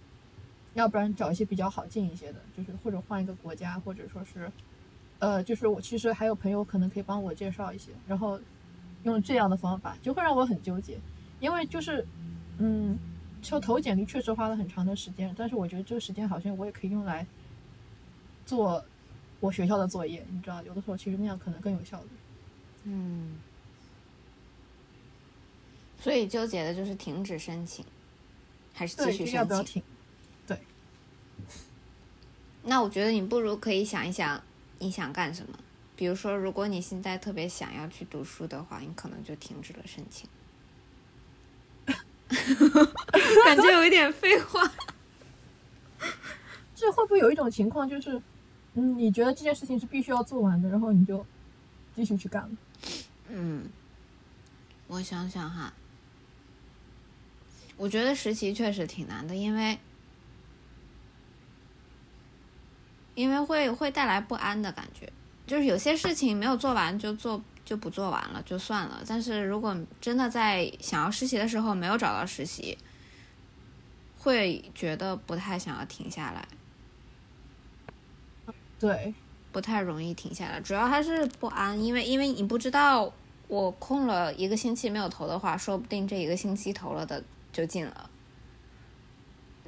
[0.74, 4.52] 要不然找一些比较好进一些的，就是或者换一个国家，或者说是，
[5.18, 8.38] 呃，就是我其实还有朋友可能可以帮我介绍一些，然后
[9.04, 10.98] 用这样的方法，就会让我很纠结，
[11.40, 12.06] 因为就是，
[12.58, 12.98] 嗯，
[13.48, 17.24] 就投简历确实花了很长的时间，但是我觉得这个时间好像我也可以用来
[18.44, 18.84] 做
[19.38, 22.08] 我学校的作业，你知道，有的时候其实那样可能更有效率。
[22.82, 23.36] 嗯，
[26.00, 27.84] 所以纠结的就是停止申请，
[28.74, 29.46] 还是继，续要申请？
[29.46, 29.82] 不要停？
[32.64, 34.42] 那我觉得你不如可以想一想
[34.80, 35.56] 你想干什么。
[35.94, 40.28] 比如说，如果你现在特别想要去读书的话，你可能就停止了申请。
[43.44, 44.60] 感觉有一点废话。
[46.74, 48.20] 这会不会有一种情况，就是，
[48.74, 51.24] 嗯，你觉得这件事情是必须要做完的，然后你就
[51.94, 52.50] 继续去干了？
[53.28, 53.68] 嗯，
[54.86, 55.72] 我想想哈，
[57.76, 59.78] 我觉得实习确实挺难的，因为
[63.14, 65.10] 因为会会带来不安的感觉，
[65.46, 72.78] 就是有些事情没有做完就做就不做完了就算了，但是如果真的在想要实习的时候没有找到实习，
[74.16, 76.46] 会觉得不太想要停下来。
[78.78, 79.12] 对，
[79.50, 83.12] 不太容易停下来，主要还是不安，因为因为你不知道
[83.48, 87.20] 我空了一个星期没有投的话，说不定这一个星期投了的
[87.52, 88.10] 就进了。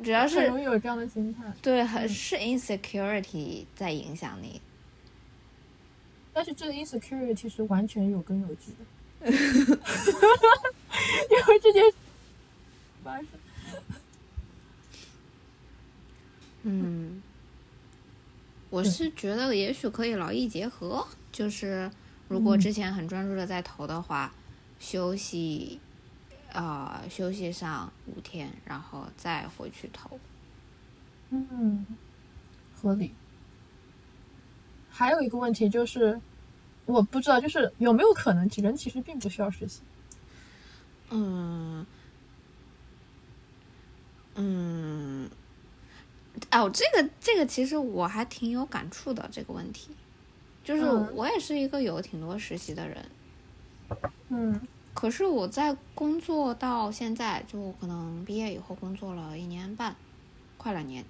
[0.05, 1.43] 主要是容易有这样的心态。
[1.61, 4.61] 对，很是 insecurity 在影响你。
[6.39, 9.33] 但是这个 insecurity 是完全有根有据的， 因
[11.49, 11.97] 为这件事
[13.03, 13.27] 发生。
[16.63, 17.21] 嗯，
[18.71, 21.91] 我是觉得也许可以劳逸结合，就是
[22.29, 24.33] 如果嗯之前很专注的在投的话，
[24.79, 25.81] 休息，
[26.53, 30.21] 呃，休息上五天，然后再回去投。
[31.31, 31.85] 嗯，
[32.81, 33.13] 合理。
[34.89, 36.21] 还有一个问题就是，
[36.89, 39.83] 我不知道，就是有没有可能人其实并不需要实习？
[41.11, 41.85] 嗯，
[44.35, 45.31] 嗯，
[46.51, 49.91] 哦，这个这个其实我还挺有感触的这个问题，
[50.65, 53.05] 就是嗯我也是一个有挺多实习的人，
[54.31, 54.59] 嗯
[54.95, 59.95] 可是我在工作到现在，就可能毕业以后工作了一年半，
[60.57, 61.05] 快两年，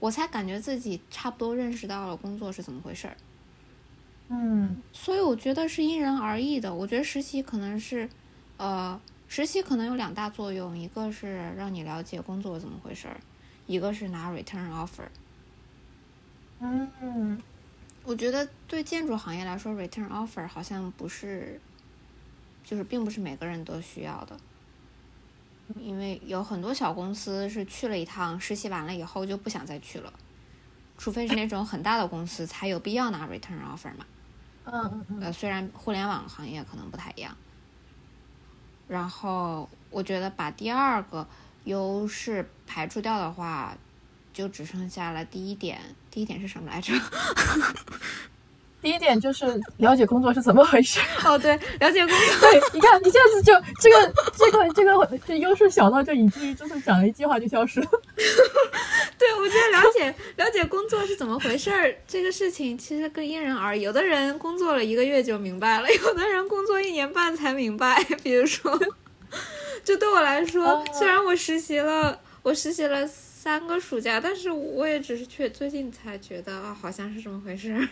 [0.00, 3.16] 我才感觉自己差不多认识到了工作是怎么回事儿。
[4.30, 6.74] 嗯所以我觉得是因人而异的。
[6.74, 8.08] 我觉得实习可能是，
[8.58, 13.18] 呃，实习可能有两大作用，一个是让你了解工作怎么回事儿，
[13.66, 15.08] 一个是拿 return offer。
[16.60, 17.40] 嗯
[18.04, 21.60] 我觉得对建筑行业来说，return offer 好像不是，
[22.64, 24.36] 就是并不是每个人都需要的，
[25.78, 30.12] 因为有很多小公司是去了一趟实习完了以后就不想再去了，
[30.96, 34.06] 除非是那种很大的公司才有必要拿 return offer 嘛。
[34.72, 37.36] 嗯嗯嗯呃，虽然互联网行业可能不太一样。
[38.86, 41.26] 然后我觉得把第二个
[41.64, 43.76] 优势排除掉的话，
[44.32, 45.78] 就只剩下了第一点。
[46.10, 46.92] 第一点是什么来着？
[48.80, 51.00] 第一点就是了解工作是怎么回事。
[51.24, 52.50] 哦，对，了解工作。
[52.50, 57.88] 对，你看一下子就这个这个这个这优势小到就以至于就是讲了一句话就消失了。
[59.20, 63.80] 对，我觉得了解了解工作是怎么回事儿这个事情，其实更因人而异。
[63.80, 68.02] 有的人工作了一个月就明白了，有的人工作一年半才明白。
[68.22, 68.78] 比如说，
[69.82, 77.88] 就对我来说哦，虽然我实习了，我实习了三个暑假，但是我也只是去最近才觉得啊，好像是这么回事儿，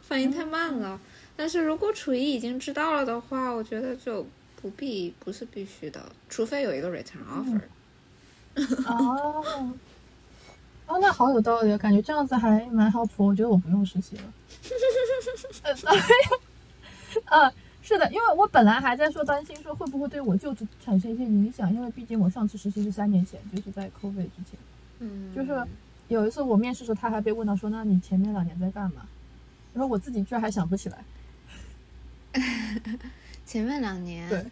[0.00, 1.00] 反应太慢了。
[1.36, 4.24] 但是如果处于已经知道了的话，我觉得就
[4.62, 7.60] 不必不是必须的，除非有一个 return offer。
[8.86, 9.72] 哦，
[10.86, 13.24] 哦，那好有道理，感觉这样子还蛮 helpful。
[13.24, 14.22] 我觉得我不用实习了。
[17.26, 24.58] 呃，是的，因为我本来还在说担心说会不会对我就职产生一些影响，因为毕竟我上次实习是三年前，就是在 COVID 之前。
[24.98, 25.66] 嗯，就是
[26.08, 29.06] 有一次我面试的时候，他还被问到说：“那你前面两年在干嘛？”
[29.72, 31.04] 然后我自己居然还想不起来。
[33.46, 34.44] 前面两年，对，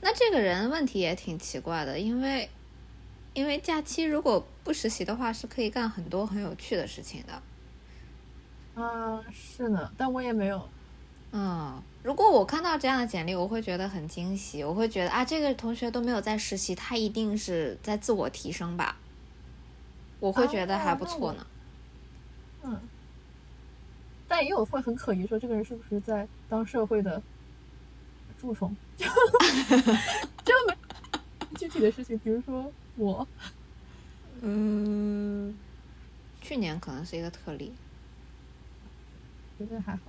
[0.00, 2.48] 那这个人问题也挺奇怪的，因为
[3.34, 7.42] 因为假期如果不实习的话，是可以干很多很有趣的事情的。
[8.80, 10.68] 啊、是呢，但我也没有。
[11.32, 18.96] 嗯，如果我看到这样的简历，我会觉得很惊喜，我会觉得啊，这个同学都没有在实习，他一定是在自我提升吧，
[20.20, 21.46] 我会觉得还不错呢。
[22.62, 22.80] 嗯，
[24.28, 27.20] 但也有会很可疑，说这个人是不是在当社会的
[28.38, 28.76] 蛀虫？
[28.96, 29.06] 就
[30.44, 30.76] 就没
[31.56, 33.26] 具体的事情，比如说我，
[34.44, 35.54] 嗯，
[36.40, 37.72] 去年可能是一个特例。
[39.58, 40.02] 觉得还好。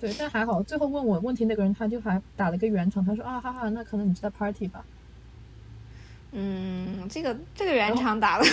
[0.00, 4.84] 对，但还好，最后问我问题那个人，他就还打了个圆场，他说啊哈哈，那可能你是在 party 吧？
[6.32, 8.44] 嗯，这个这个圆场打的，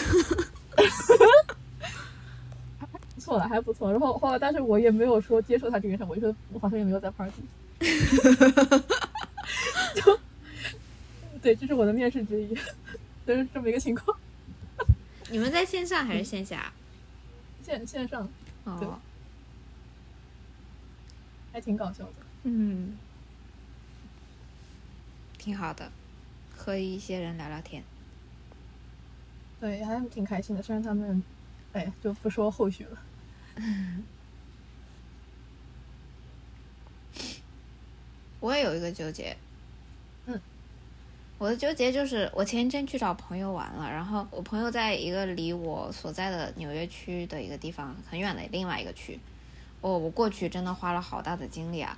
[3.15, 3.91] 不错了，还不错。
[3.91, 7.41] 然后后来，但是我也没有说接受他这个圆场，我就说我好像也没有在 party。
[9.95, 10.19] 就
[11.41, 12.55] 对，这是我的面试之一，
[13.25, 14.15] 就是这么一个情况。
[15.31, 16.71] 你们在线上还是线下？
[17.63, 18.27] 线线上
[18.65, 18.99] 对哦，
[21.53, 22.13] 还挺搞笑的。
[22.43, 22.97] 嗯，
[25.37, 25.91] 挺好的，
[26.55, 27.83] 和一些人聊聊天。
[29.59, 30.61] 对，还挺开心的。
[30.61, 31.23] 虽然他们，
[31.73, 32.97] 哎，就不说后续了。
[38.39, 39.50] 我也有一个纠结，嗯，
[41.41, 49.19] 我的纠结就是我前一阵去找朋友玩了，然后我朋友在一个离我所在的纽约区的一个地方很远的另外一个区，
[49.81, 51.97] 我我过去真的花了好大的精力啊，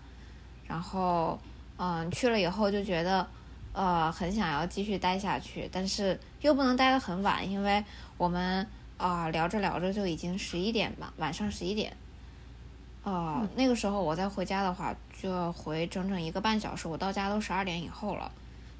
[0.65, 1.37] 然后
[1.75, 3.27] 嗯去了以后就觉得
[3.73, 7.83] 呃很想要继续待下去，但是又不能待得很晚，因为
[8.17, 11.93] 我们啊、聊着聊着就已经十一点吧，晚上十一点。
[13.03, 16.87] 呃，那个时候我再回家的话，就要回整整一个半小时。
[16.87, 18.31] 我到家都十二点以后了，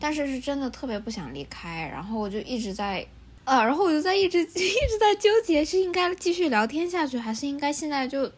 [0.04, 3.08] 但是是真的特别不想离开，然后我就一直在，
[3.46, 8.30] 呃，然后我就在一直 一直在纠结，是应该继续聊天下去，还是应该现在就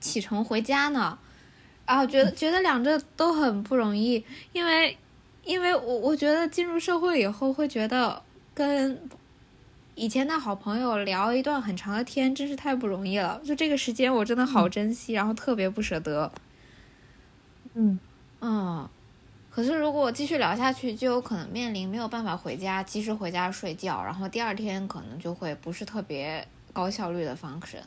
[0.00, 1.16] 启程回家呢？
[1.84, 4.98] 啊，觉得觉得两者都很不容易，因为
[5.44, 8.20] 因为我我觉得进入社会以后会觉得
[8.52, 9.00] 跟
[9.94, 13.40] 以前的好朋友聊一段很长的天，真是太不容易了。
[13.44, 16.32] 就这个时间，我真的好珍惜，然后特别不舍得。
[17.74, 18.00] 嗯，
[18.40, 18.88] 嗯，
[19.54, 27.82] 可是如果继续聊下去，就有可能面临没有办法回家，及时回家睡觉，然后第二天可能就会不是特别高效率的 function。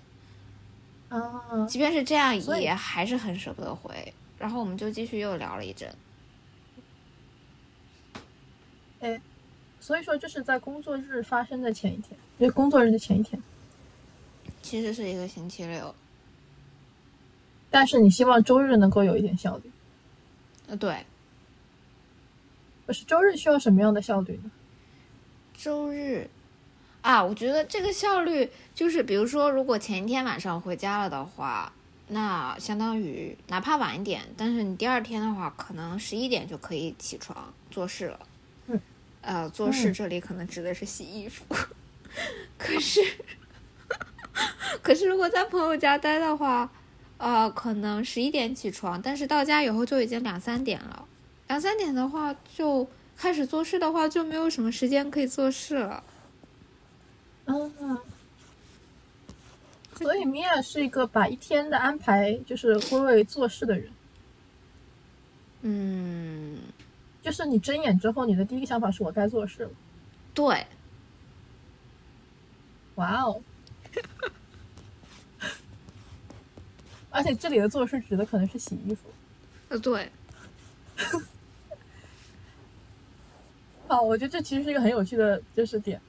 [1.10, 4.14] 啊，即便是这样，也还是很舍不得回。
[4.38, 5.92] 然后我们就继续又聊了一阵。
[9.80, 13.42] 所以说就是在工作日发生的前一天，就是工作日的前一天。
[14.62, 15.94] 其实是一个星期六，
[17.70, 19.72] 但是你希望周日能够有一点效率。
[20.68, 21.06] 呃，对，
[22.86, 24.52] 不是周日需要什么样的效率呢？
[25.58, 26.30] 周日
[27.02, 31.72] 啊，我觉得这个效率就是，比如说，如果前一天晚上回家了的话，
[32.10, 38.20] 那相当于哪怕晚一点，但是你第二天的话，可能十一点就可以起床做事了。
[38.68, 38.80] 嗯，
[39.22, 41.46] 呃，做事这里可能指的是洗衣服。
[42.58, 43.02] 可是，
[44.82, 46.70] 可是如果在朋友家待的话，
[47.18, 51.08] 呃，可能十一点起床，但是到家以后就已经两三点了。
[51.48, 56.04] 两三点的话就开始做事的话，就没有什么时间可以做事了。
[57.46, 57.72] 嗯，
[59.96, 63.90] 所以米娅是一个把一天的安排就是归为做事的人。
[65.62, 66.58] 嗯，
[67.22, 69.70] 就是你睁眼之后，你的第一个想法是我该做事了。
[70.34, 70.66] 对。
[72.96, 73.42] 哇哦！
[77.12, 79.10] 而且这里的做事指的可能是洗衣服。
[79.70, 80.12] 呃，对。
[83.88, 86.02] 好，我觉得这其实是一个很有趣的就是点，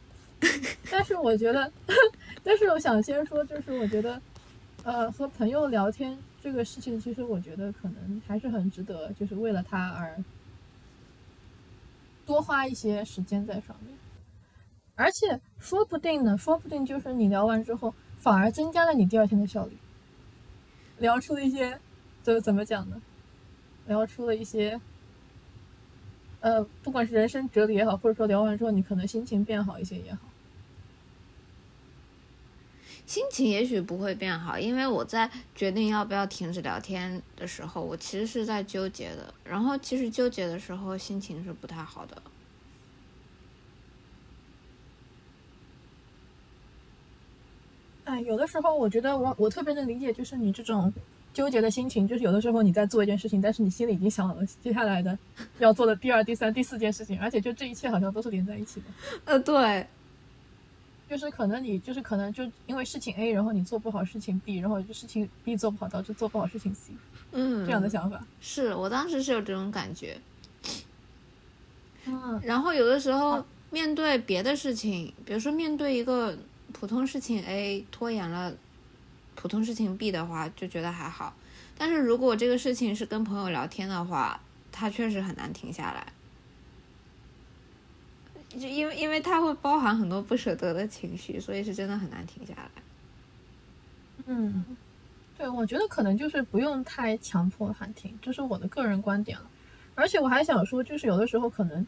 [0.90, 1.70] 但是我觉得，
[2.42, 4.20] 但是我想先说，就是我觉得，
[4.82, 10.16] 呃，和朋友聊天这个事情，其实我觉得可能还是很值得，就是为了他而
[12.24, 13.94] 多花一些时间在上面，
[14.94, 19.76] 而且说不定呢，说不定就是你聊完之后，反而增加了你第二天的效率，
[20.98, 21.78] 聊出了一些，
[22.24, 23.02] 就怎么讲呢？
[23.86, 24.80] 聊出了一些。
[26.46, 30.20] 呃，不管是人生哲理也好，或者说聊完之后你可能心情变好一些也好，
[33.04, 39.34] 心情也许不会变好，因为我在决定要不要停止聊天的时候，我其实是在纠结的。
[39.42, 42.22] 然后其实纠结的时候心情是不太好的。
[48.04, 50.92] 哎，有的时候我觉得我我特别能理解，就是你这种。
[51.36, 55.18] 纠结的心情，就是有的时候你在做一件事情，但是你心里已经想好了接下来的
[55.58, 58.86] 要做的第二、第三、第四件事情，而且就这一切好像都是连在一起的。
[59.26, 59.86] 呃，对，
[61.10, 66.94] 就是可能你就是可能就因为事情 A，然后你做不好事情 B，然后就事情 B 做不好，导致做不好事情 C。
[67.32, 70.16] 嗯，这样的想法是我当时是有这种感觉。
[72.06, 76.34] 嗯，然后有的时候面对别的事情，比如说面对一个
[76.72, 78.54] 普通事情 A 拖延了。
[79.36, 81.32] 普通事情 B 的话就觉得还好，
[81.78, 84.40] 但是如果这个事情是跟朋友聊天的话，
[84.72, 86.12] 他确实很难停下来，
[88.58, 92.70] 就因为因为他会包含很多不舍得的情绪，所以是真的很难停下来。
[94.26, 94.64] 嗯，
[95.38, 99.48] 对，我觉得可能就是不用太强迫喊停，这是我的个人观点了。
[99.94, 101.86] 而且我还想说，就是有的时候可能，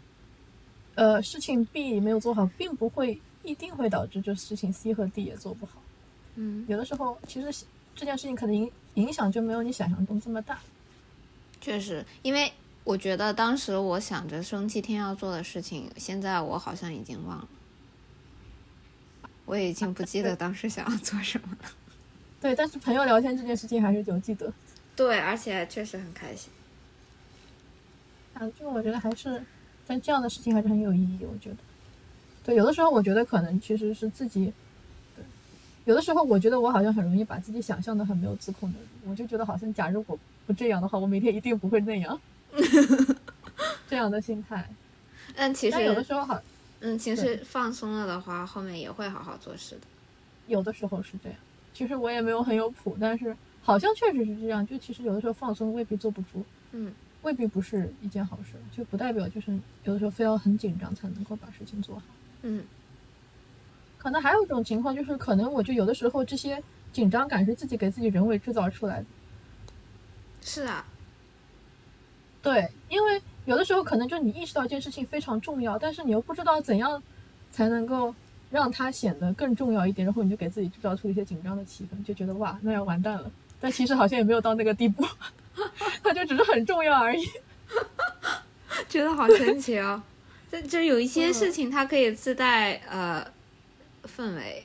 [0.95, 5.83] 呃，事情 B 没有做好，并不会一定会导致就事情 C 和 D 也做不好。
[6.41, 7.67] 嗯，有的时候其实
[7.97, 10.61] 这件事情可能影影响就没有你想象中这么大。
[11.61, 12.53] 确实，因为
[12.85, 17.49] 我觉得当时我想着生气天要做的事情，现在我好像已经忘了，
[19.47, 21.69] 我已经不记得当时想要做什么了。
[22.41, 24.53] 对，但是朋友聊天这件事情还是有记得。
[24.95, 26.53] 对，而且确实很开心。
[28.35, 29.43] 啊，就我觉得还是，
[29.89, 31.19] 但这样的事情还是很有意义。
[31.23, 31.57] 我觉得，
[32.45, 34.53] 对，有的时候我觉得可能其实是自己。
[35.89, 42.21] 有的时候，我觉得我好像很容易把自己想象的很没有自控能力，我就觉得好像，假如我不这样的话，我明天一定不会那样，
[43.89, 44.69] 这样的心态。
[45.35, 46.39] 但其实有的时候好，
[46.81, 49.81] 嗯，其实放松了的话，后面也会好好做事的。
[50.47, 51.39] 有的时候是这样，
[51.73, 54.67] 其实我也没有很有谱，但是好像确实是这样。
[54.67, 62.03] 就其实有的时候放松未必坐不住，嗯，未必不是一件好事，就不代表就是有的时候非要很紧张才能够把事情做好，
[62.43, 62.63] 嗯。
[64.09, 66.63] 可能还有一种情况，就是可能我就有的时候这些
[66.95, 69.05] 紧张感是自己给自己人为制造出来的。
[70.41, 70.83] 是啊，
[72.41, 77.03] 对，因为有的时候可能就你意识到一件事情非常重要，但是你又不知道怎样
[77.53, 78.15] 才能够
[78.51, 83.31] 让它显得更重要一点，然后你就给自己制造出一些紧张的气氛，就觉得哇，那要完蛋了。
[83.61, 85.05] 但其实好像也没有到那个地步，
[86.03, 87.23] 它就只是很重要而已。
[88.89, 90.03] 觉得好神奇哦！
[90.51, 93.37] 就就有一些事情，它可以自带呃。
[94.09, 94.65] 氛围，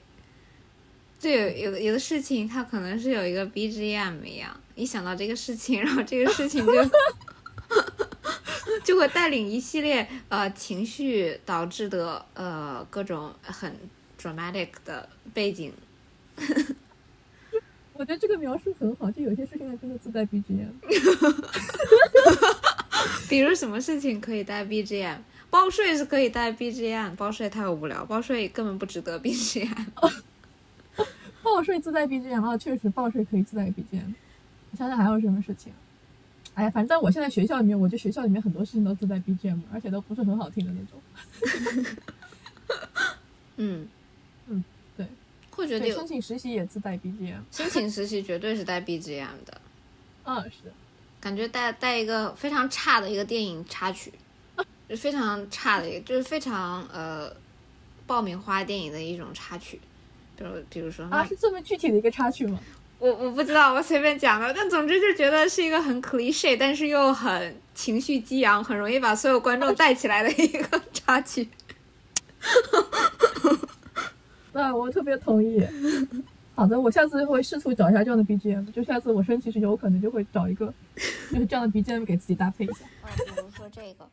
[1.20, 6.72] 就有有的有的事情，它可能是有一个 BGM 一样，一想到这个事情，然后这个事情就
[8.84, 13.76] 就会带领一系列呃情绪导致的呃各种很
[14.20, 15.74] dramatic 的背景。
[17.96, 20.72] 我觉得这个描述很好，就有些事情它真的自带 BGM。
[23.30, 25.18] 比如什么事情可以带 BGM？
[25.54, 29.70] 报税是可以带 BGM，包税太无聊，包税根本不值得 BGM。
[31.43, 34.16] 报税自带 BGM 啊，确实报税可以自带 BGM。
[34.76, 35.72] 想想还有什么事情？
[36.56, 41.95] 哎呀，反正在我现在学校里面，我觉得学校里面很多事情都自带 BGM，而且都不是很好听的那种。
[43.58, 43.88] 嗯
[44.49, 44.64] 嗯，
[44.97, 45.06] 对。
[45.06, 45.08] 对，
[45.51, 47.41] 会觉得申请实习也自带 BGM。
[47.51, 49.62] 申请实习绝对是带 BGM 的，
[50.24, 50.74] 嗯， 是。
[51.22, 54.12] 感觉带带一个非常差的一个电影插曲，
[54.94, 57.28] 就非常差的一个，就是非常呃
[58.06, 59.82] 爆米花电影的一种插曲，
[60.38, 62.60] 比如比如说啊，是这么具体的一个插曲吗？
[63.00, 71.50] 我我不知道，我随便讲的，但总之就觉得是一个很 cliche，但是又很情绪激昂，很容易把所有观众带起来的一个插曲。
[74.54, 75.60] 那我特别同意。
[76.56, 80.72] 好的，我下次会试图找一下这样的 BGM，就下次我生气时有可能就会找一个
[81.32, 82.86] 就是这样的 BGM 给自己搭配一下。
[83.02, 84.08] 啊，比如说这个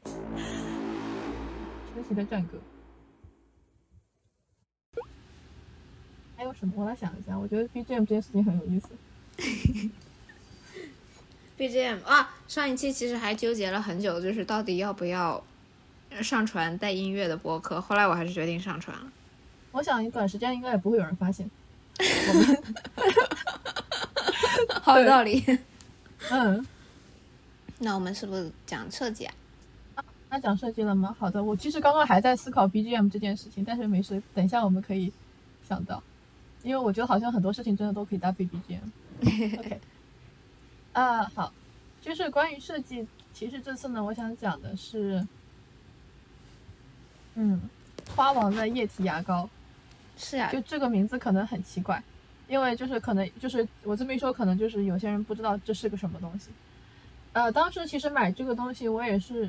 [1.95, 2.59] 升旗的战歌。
[6.37, 6.73] 还有什么？
[6.77, 7.39] 我来想一下。
[7.39, 8.89] 我觉得 BGM 这件事情很有意思。
[11.59, 15.45] BGM 啊，上一期其实还纠结了很久，就是到底要不要
[16.23, 17.79] 上传带音乐的播客。
[17.81, 19.13] 后来我还是决定上传了。
[19.73, 21.49] 我想短时间应该也不会有人发现。
[21.99, 22.43] 我 们
[24.83, 25.45] 好有道理。
[26.31, 26.67] 嗯，
[27.79, 29.35] 那我们是不是讲设计啊？
[30.31, 31.15] 那讲设计了吗？
[31.19, 35.13] 好的，我其实刚刚还在思考 BGM 这件事情，但是没事，等一下我们可以
[35.69, 36.03] 想到，
[36.63, 38.81] 因为我觉得好像很多事情真的都可以搭配 BGM。
[39.59, 39.81] OK，
[40.93, 41.53] 啊，好，
[42.01, 45.27] 就是关于设计，其实这次呢，我想讲的是，
[47.35, 47.61] 嗯，
[48.15, 49.49] 花王的液体牙膏。
[50.23, 52.03] 是呀、就这个名字可能很奇怪，
[52.47, 56.51] 因为就是可能就是我这么一说，可能就是有些人不知道这是个什么东西。
[57.33, 59.49] 呃，当时其实买这个东西我也是，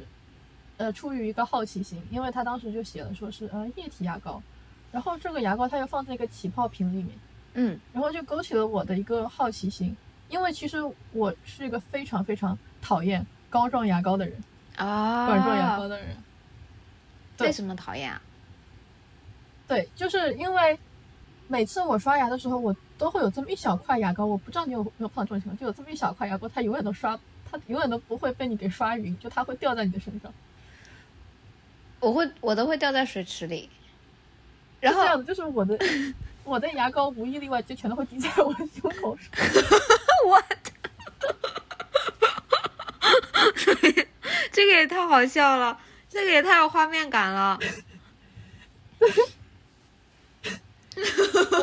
[0.82, 4.42] 呃，出于一个好奇心，因为他当时就写了说是呃液体牙膏，
[4.92, 7.10] 然后这个牙膏它又放在一个起泡瓶里面，
[7.54, 9.96] 嗯然后就勾起了我的一个好奇心，
[10.28, 10.80] 因为其实
[11.12, 14.44] 我是一个非常非常讨厌膏状牙膏的人，
[14.76, 16.18] 啊，管状牙膏的人。
[17.38, 18.20] 对为什么讨厌啊？
[19.68, 20.80] 对，就是因为
[21.48, 27.20] 每次我刷牙的时候，我都会有这么一小块牙膏，我不知道你有没有碰到这种情况，就有这么一小块牙膏，它永远都刷，
[27.50, 30.34] 它永远都不会被你给刷匀，就它会掉在你的身上。
[32.02, 33.70] 我会我都会掉在水池里，
[34.82, 35.80] 然后这样的，就是我的
[36.44, 39.30] 我的牙膏无一例外就全都会滴在我的胸口上。
[40.28, 40.44] 我
[44.52, 45.80] 这个也太好笑了，
[46.10, 47.58] 这个也太有画面感了。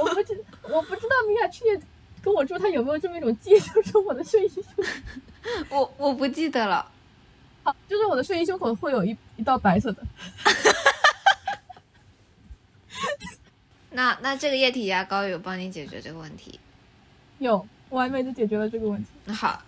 [0.00, 1.80] 我不知我不知道米娅去年
[2.22, 4.64] 跟我说她有没有这么一种记忆，就是我的睡衣胸
[5.68, 6.90] 我我不记得了，口，
[7.88, 10.02] 就是我的睡衣胸口会有一一道白色的。
[13.90, 16.60] 那那这个液体牙膏有帮你解决这个问题？
[17.38, 19.10] 有完美的解决了这个问题。
[19.24, 19.62] 那好，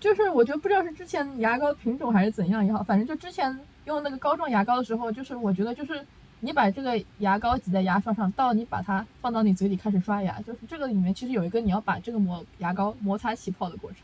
[0.00, 6.04] 就是我觉得不知道是之前牙膏品种还是怎样也好，反正就之前用那个膏状牙膏的时候，就是我觉得就是
[6.40, 14.00] 你把这个牙膏挤在牙刷上，到你把它放到你嘴里开始刷牙，就是这个里面其实有一个你要把这个磨牙膏摩擦起泡的过程。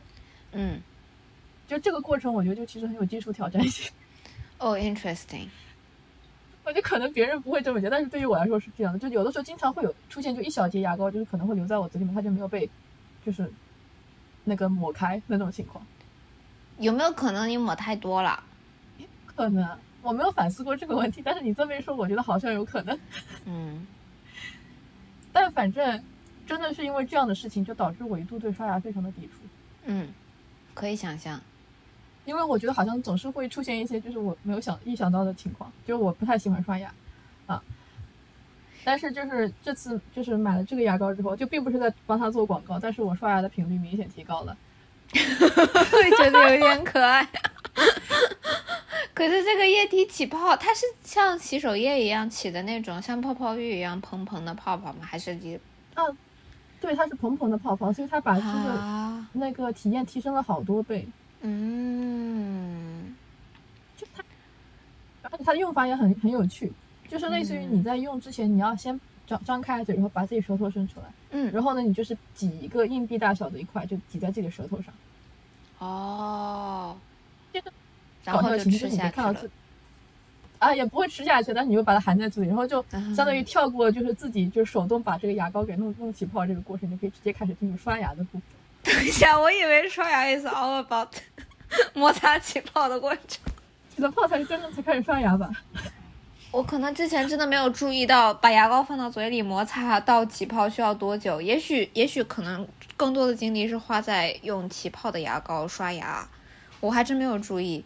[0.53, 0.81] 嗯，
[1.73, 3.91] 就这个过程，我觉得就其实很有技术挑战性。
[4.59, 5.51] 哦、i n t e r e s t i n g
[6.65, 8.99] 我觉得可能别人不会这么觉得，但是对于我来说是这样的。
[8.99, 12.69] 就有的时候经常会有出现，就一小节牙膏，就是可能会留在我嘴里面，它就没有被
[13.25, 13.51] 就是
[14.45, 15.85] 那个抹开那种情况。
[16.79, 18.45] 有没有可能你抹太多了？
[19.27, 19.67] 可能
[20.03, 22.99] 我没有反思过这个问题，但是你这么一说，我觉得好像有可能。
[23.47, 23.87] 嗯，
[25.33, 26.01] 但反正
[26.47, 29.33] 真的是因为这样的事情，就导致我一度对刷牙非常的抵触，
[29.87, 30.13] 嗯，
[30.75, 31.41] 可以想象。
[32.25, 36.93] 因为我觉得好像总是会出现一些就是我没有想意想到的情况，就是我不太喜欢刷牙，
[37.47, 37.63] 啊。
[38.85, 44.57] 但是就是这次就是买了这个牙膏之后，就并不是在帮他做广告，但是我刷牙的频率明显提高了。
[45.13, 47.27] 会觉得有点可爱。
[49.15, 55.01] 可是这个液体起泡，它是像洗手液一样起的那种，像泡泡浴一样蓬蓬的泡泡吗？
[55.03, 55.59] 还是你
[55.95, 56.03] 啊
[56.81, 59.29] 对，它是蓬蓬的泡泡，所以它把这个、啊？
[59.35, 61.07] 那个体验提升了好多倍。
[61.43, 63.15] 嗯
[63.97, 64.23] 就它，
[65.23, 66.73] 而且它的用法也很很有趣，
[67.09, 74.95] 就是类似于你在用之前，你要先张张开嘴，然后把自己舌头伸出来，嗯，然后呢，你就是挤一个硬币大小的一块，就挤在自己的舌头上。
[75.79, 76.97] 哦，
[77.53, 77.73] 这个
[78.25, 79.51] 搞笑情就是你可以看到自。
[80.59, 88.43] 啊，也不会吃下去，但是你就把它含在嘴里，然后就嗯相当于跳过，就是自己就手动把这个牙膏给弄弄起泡这个过程，就可以直接开始进入刷牙的部分。
[88.93, 91.09] 等一下，我以为刷牙 is all about
[91.95, 93.41] 摩擦起泡的过程。
[93.95, 95.51] 起了泡才是真正才开始刷牙吧？
[96.51, 101.41] 我可能之前真的没有注意到，把牙膏放到嘴里摩擦到起泡需要多久。
[101.41, 106.29] 也许，也许可能更多的精力是花在用起泡的牙膏刷牙，
[106.81, 107.83] 我还真没有注意。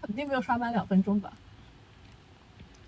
[0.00, 1.30] 肯定没有刷满两分钟吧？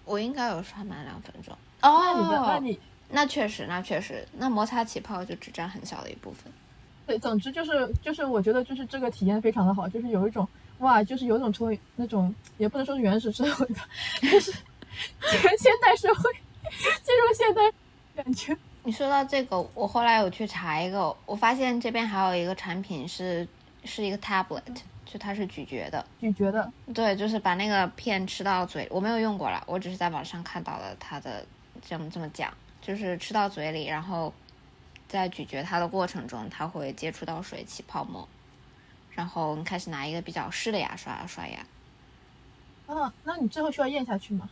[0.07, 1.57] 我应该有刷满两分钟。
[1.83, 6.51] 哦，那你，那你那确实，那确实，那摩擦起泡就只占很小的一部分。
[7.13, 10.49] 对，总之就是就是，我觉得就是这个体验非常的好，就是有一种
[10.79, 13.87] 哇，就是有种从那种也不能说是原始社会吧，
[14.23, 14.51] 就是
[15.59, 16.23] 现代社会
[17.03, 17.61] 进入现代
[18.17, 18.57] 感觉。
[18.83, 23.47] 你说到这个，我后来有去查一个，我发现这边还有一个产品是
[23.85, 24.63] 是一个 tablet，
[25.05, 31.45] 就它是咀嚼的，咀嚼的，对，就是把那个片吃到嘴，我没有用过了，我只是在网上看到了它的
[31.87, 32.51] 这么这么讲，
[32.81, 34.33] 就是吃到嘴里，然后。
[35.13, 38.27] 在咀嚼它的过程中，它会接触到水起泡沫，
[39.11, 41.59] 然后你开始拿一个比较湿的牙刷刷牙。
[42.87, 44.49] 啊，那你最后需要咽下去吗？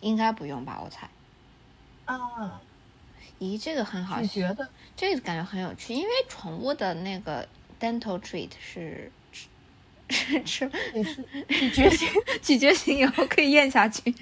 [0.00, 1.08] 应该不用吧，我猜。
[2.04, 2.60] 啊，
[3.38, 7.48] 咦，这个很好，咀嚼的，这个感觉很有趣，因为宠物的那个
[7.78, 9.12] dental treat 是
[10.08, 10.68] 吃吃
[11.48, 12.08] 咀嚼型，
[12.42, 14.12] 咀嚼型以后可以咽下去，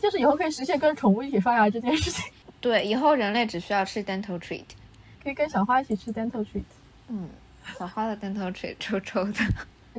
[0.00, 2.24] 就是以后可以实现跟宠物一起刷牙这件事情。
[2.60, 4.64] 对，以后人类只需要吃 dental treat。
[5.22, 6.62] 可以跟小花一起吃 dental treat，
[7.08, 7.28] 嗯，
[7.78, 9.40] 小花的 dental treat 臭臭的，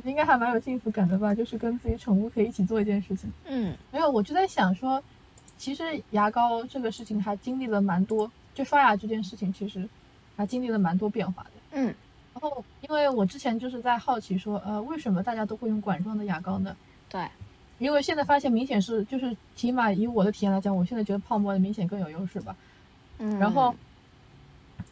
[0.04, 1.32] 应该还蛮有幸福感的吧？
[1.34, 3.32] 就是跟自己宠物可以一起做一件事情。
[3.44, 5.02] 嗯，没有，我就在想说，
[5.56, 9.88] 其实牙膏这个事情还经历了蛮多，就刷牙这件事情其实
[10.36, 11.50] 还经历了蛮多变化的。
[11.72, 11.94] 嗯，
[12.34, 16.76] 然后因为我之前就是在好奇说，呃，为什么大家都会用管状的牙膏呢？
[17.08, 17.28] 对，
[17.78, 22.56] 因为现在发现明显是，就是起码以我的体验来讲，我现在觉得泡沫的明显更有优势吧。
[23.18, 23.72] 嗯，然后。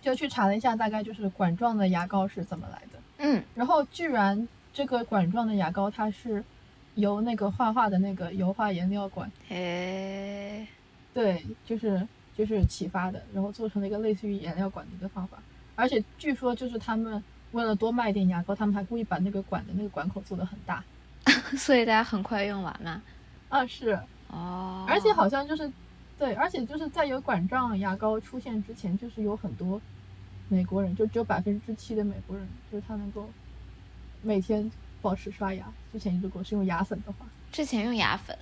[0.01, 2.99] 就去查了一下，大概就是管状的牙膏是怎么来的。
[3.19, 6.43] 嗯，然后居然这个管状的牙膏它是
[6.95, 10.67] 由那个画画的那个油画颜料管，嘿，
[11.13, 15.37] 对，就是就是启发的，然后做成了一个类似于颜料管的一个方法。
[15.77, 17.23] 而且据说就是他们
[17.53, 20.83] 为了多卖一点牙膏，他们还故意把那个管的那个管口做的很大，
[21.59, 23.03] 所以大家很快用完嘛。
[23.49, 23.99] 啊，是
[24.29, 25.71] 哦，而且好像就是。
[26.21, 29.81] 对，而且就是在有管状牙膏出现之前，就是有很多
[30.51, 33.27] 美国人，就只有百分之七的美国人，就是他能够
[34.21, 35.65] 每天保持刷牙。
[35.91, 38.37] 之前如果是用牙粉的话，之前用牙粉，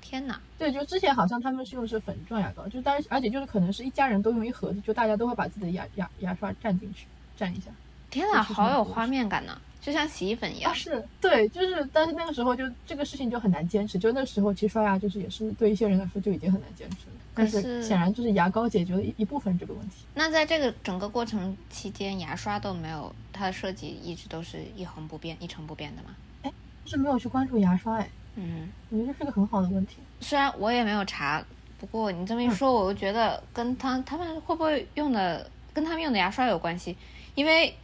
[0.00, 0.40] 天哪！
[0.56, 7.06] 对，就之前好像他们是用是粉状牙膏，就当而且就是可能是一家人都用一盒子，就大家都会把自己的牙牙牙刷蘸进去，
[7.38, 7.70] 蘸一下。
[8.08, 9.60] 天哪，好有画面感呢！
[9.80, 13.98] 就像洗衣粉一样，是对，就是，但是那个时候就这个事情就很难坚持。
[13.98, 17.12] 就那时候其实刷牙就是也是对一些人来说就已经很难坚持了。
[17.32, 20.04] 但是显然就是牙膏解决了一一部分这个问题。
[20.14, 26.14] 那在这个整个过程期间，牙刷都没有它的设计一直都是一恒不变、一成不变的吗？
[26.42, 26.52] 哎，
[26.84, 28.10] 是没有去关注牙刷哎。
[28.34, 29.96] 嗯，我觉得这是个很好的问题。
[30.20, 31.42] 虽然我也没有查，
[31.78, 36.94] 不过你这么一说，我又觉得跟他他们会不会用的跟他们用的牙刷有关系，
[37.34, 37.74] 因为。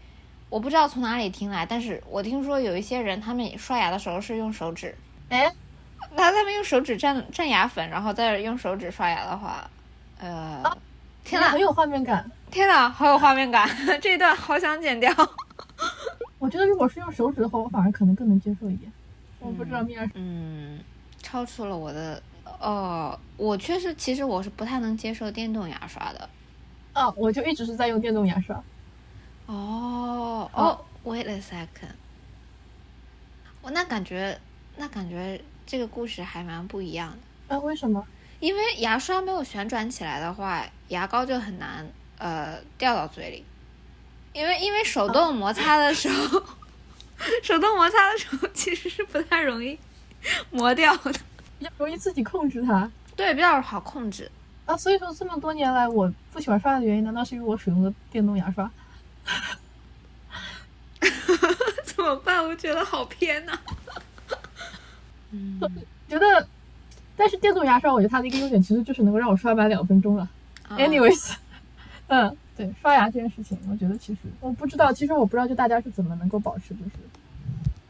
[0.48, 4.94] 我不知道从哪里听来，但是我听说有一些人他们刷牙的时候是用手指，
[5.28, 5.52] 哎，
[6.14, 9.68] 那他们用手指蘸蘸牙粉，然后再用手指刷牙的话，
[10.18, 10.62] 呃，
[11.24, 13.68] 天呐，很有画面感，天呐，好有画面感，
[14.00, 15.12] 这一段好想剪掉。
[16.38, 18.90] 我觉得如果是用手指的话，我反而可能更能接受一点。
[19.40, 20.78] 我不知道面，嗯，
[21.22, 22.22] 超出了我的，
[22.60, 26.28] 哦，我确实，其实我是不太能接受电动牙刷的。
[26.92, 28.62] 啊，我就一直是在用电动牙刷。
[29.46, 31.94] 哦哦，Wait a second，
[33.62, 34.38] 我那感觉，
[34.76, 37.16] 那感觉这个故事还蛮不一样
[37.48, 37.54] 的。
[37.54, 38.04] 啊，为什么？
[38.40, 41.86] 因为牙刷没有旋转起来的话，牙膏就很难
[42.18, 43.44] 呃掉到嘴里。
[44.32, 46.42] 因为因为手动摩擦的时候，
[47.42, 49.78] 手动摩擦的时候其实是不太容易
[50.50, 51.12] 磨掉的，
[51.58, 52.90] 比较容易自己控制它。
[53.14, 54.30] 对，比较好控制。
[54.66, 58.70] 啊，所以说这么多年来我不喜欢刷牙的原因，难道是因为我使用的电动牙刷？
[61.84, 62.42] 怎么办？
[62.44, 63.58] 我觉得好偏呐。
[65.32, 65.60] 嗯，
[66.08, 66.48] 觉得，
[67.16, 70.28] 但是电动牙刷，我觉得它的一个优点其实就是能够让我刷满两分钟了。
[70.70, 71.34] Anyways，
[72.08, 76.90] 嗯，对，刷牙这件事情，我觉得其实我不知道，其实我不知道，就大家是怎么能够保持，就是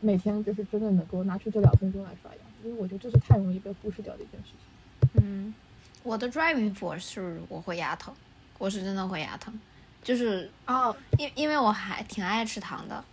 [0.00, 5.22] 每天就是真的能够拿出这两分钟来刷牙，因为我觉得这是太容易被忽视掉的一件事情。
[5.22, 5.54] 嗯，
[6.02, 8.14] 我的 driving force 是我会牙疼，
[8.58, 9.52] 我是真的会牙疼。
[10.02, 13.04] 就是哦，因因为我还挺爱吃糖的，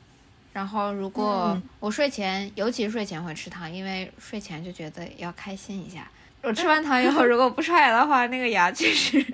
[0.53, 6.07] 然后如果我睡前，尤其是睡前会吃糖，因为睡前就觉得要开心一下。
[6.43, 9.25] 我吃完糖以后，如果不刷牙的话，那个牙确实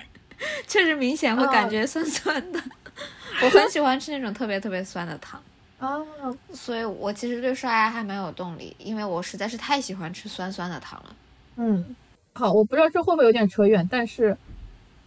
[0.66, 2.60] 确实明显会感觉酸酸的。
[3.42, 5.40] 我很喜欢吃那种特别特别酸的糖
[5.78, 6.06] 哦，
[6.52, 11.16] 所以我其实对刷牙还蛮有动力，因为我实在是太喜欢吃酸酸的糖了。
[11.56, 11.96] 嗯，
[12.34, 14.36] 好，我不知道这会不会有点扯远，但是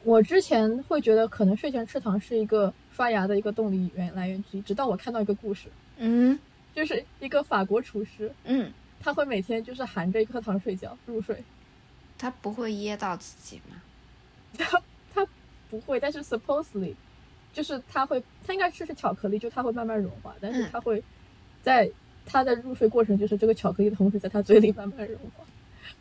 [0.03, 5.67] 我之前会觉得可能睡前吃糖是一个刷牙的一个动力源来源之一，直到我看到一个故事，
[5.97, 6.37] 嗯
[6.75, 11.43] 就是一个法国厨师，嗯，他会每天就是含着一颗糖睡觉入睡，
[12.17, 13.81] 他不会噎到自己吗？
[14.57, 14.81] 他
[15.13, 15.27] 他
[15.69, 16.93] 不会，但是 supposedly
[17.51, 21.03] 就是他会，他应该吃是巧克力，就他会慢慢融化，但是嗯他会
[21.61, 21.89] 在
[22.25, 25.43] 他的入睡过程，就是这个巧克力的同时在他嘴里慢慢融化。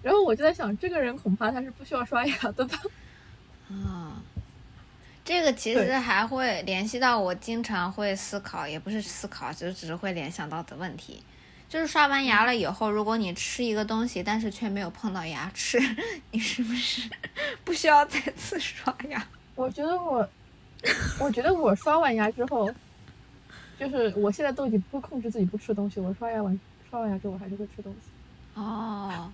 [0.03, 2.79] 然后我就在想，这个人恐怕他是不需要刷牙的吧？
[3.71, 4.23] 啊、
[5.25, 11.23] 这个其实还会联系到我经常会思考，也不是思考，就只是会联想到的问题，
[11.69, 15.81] 就是刷完牙了以后，如果你吃一个东西，但是却没有碰到牙齿，
[16.33, 17.09] 你是不是
[17.63, 19.25] 不需要再次刷牙？
[19.55, 20.29] 我觉得我，
[21.21, 22.69] 我觉得我刷完牙之后，
[23.79, 26.59] 就是我现在都已经不会控制自己不吃东西，我刷牙完
[26.91, 28.61] 刷完牙之后我还是会吃东西。
[28.61, 29.33] 哦，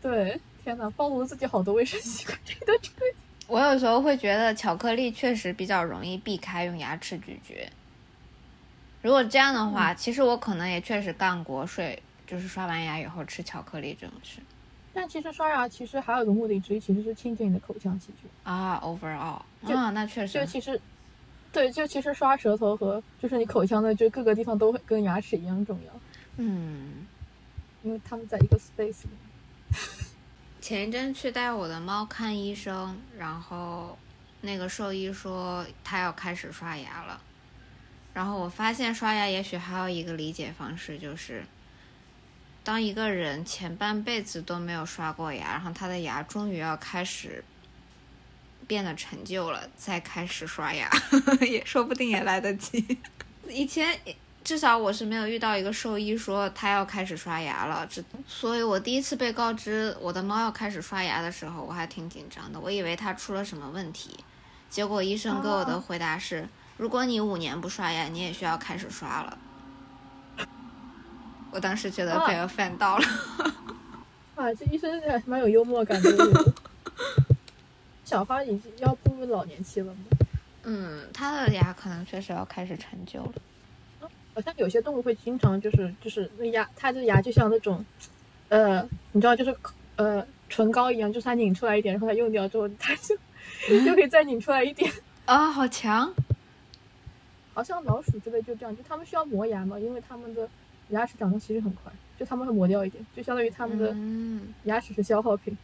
[0.00, 3.04] 对，天呐，暴露了自己好多卫生习惯，这都这个。
[3.46, 7.70] 我有时候会觉得巧克力确实比较容易避开用牙齿咀嚼。
[9.02, 14.40] 如果这样的话，其实我可能也确实干过睡，就是刷完牙以后吃巧克力这种事
[14.94, 18.30] 但其实刷牙其实还有一个目的之一，其实是清洁你的口腔细菌。
[18.44, 18.80] 啊。
[18.82, 20.80] Overall，就啊，那确实就其实，
[21.52, 25.92] 对，就其实刷舌头和就是你口腔的就各个地方都会跟牙齿一样重要，
[26.38, 27.06] 嗯，
[27.82, 29.10] 因为它们在一个 space 里。
[30.64, 33.98] 前一阵去带我的猫看医生，然后
[34.40, 37.20] 那个兽医说他要开始刷牙了，
[38.14, 41.44] 然后我发现刷牙也许还有一个理解方式，就是
[42.62, 47.44] 当一个人前半辈子都没有刷过牙，然后他的牙终于要开始
[48.66, 50.90] 变得陈旧了，再开始刷牙，
[51.46, 52.98] 也说不定也来得及。
[53.50, 54.00] 以前
[54.44, 64.10] 至少我是没有遇到一个兽医说他要开始刷牙了，这所以我第一次被告知我的猫要开始刷牙的时候，我还挺紧张的，我以为它出了什么问题，
[64.68, 69.38] 结果医生给我的哦回答是，如果你五年不刷牙，你也需要开始刷了。
[71.50, 73.06] 我当时觉得被我犯到了，
[74.36, 76.54] 啊，这医生还蛮有幽默感的。
[78.04, 80.00] 小花已经要步入老年期了吗？
[80.64, 83.32] 嗯，它的牙可能确实要开始陈旧了。
[84.34, 87.84] 好像有些动物会经常就是就是那牙，它的牙就像那种，
[88.48, 89.54] 呃，你知道就是
[89.96, 93.16] 呃唇膏一样，就是它拧出来一点，然后它用掉之后，它就
[93.84, 94.90] 就可以再拧出来一点。
[95.24, 96.12] 啊、好强！
[97.54, 100.48] 好像老鼠之类就这样，就它们需要磨牙嘛，因为它们的
[100.88, 105.56] 牙齿长得其实很快，就它们会磨掉一点，就相当于它们的嗯牙齿是消耗品。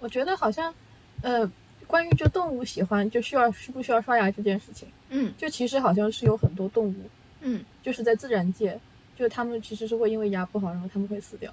[0.00, 0.74] 我觉得好像，
[1.22, 1.50] 呃，
[1.86, 6.94] 关于就动物喜欢就需要需不需要刷牙这件事情，嗯就其实好像是有很多动物，
[7.40, 8.78] 嗯就是在自然界，
[9.16, 11.52] 就是它们其实是会因为牙不好，然后他们会死掉。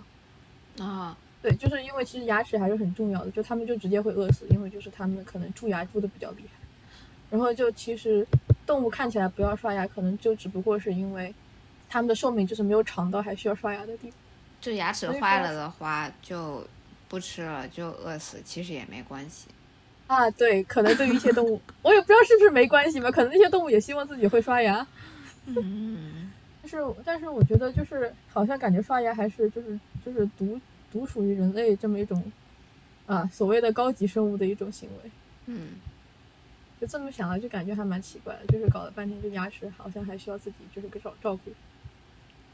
[0.79, 6.59] 啊对，就是因为其实牙齿还是很重要的，就他们就直接会饿死，因为就是他们可能蛀牙蛀的比较厉害。
[7.29, 8.25] 然后就其实
[8.65, 11.33] 动物看起来不要刷牙，可能就只不过是因为
[11.87, 14.13] 它们的寿命就是没有长到还需要刷牙的地步。
[14.59, 16.65] 就牙齿坏了的话，就
[17.07, 19.47] 不吃了，就饿死，其实也没关系。
[20.07, 24.85] 啊，对，可能对于一些动物， 我也不知道是不是没关系吧，可能那些动物也希望自己会刷牙。
[25.45, 26.31] 嗯，
[26.61, 30.59] 但是但是我觉得就是好像感觉刷牙还是就是就是独
[30.91, 32.31] 独属于人类这么一种
[33.05, 35.11] 啊所谓的高级生物的一种行为。
[35.45, 35.73] 嗯，
[36.81, 41.53] 就这么想来，就感觉还蛮奇怪的，就是搞了半天，这牙齿好像还需要自己就是个照照顾。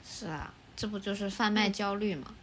[0.04, 2.34] 是啊，这不就是贩卖焦虑吗？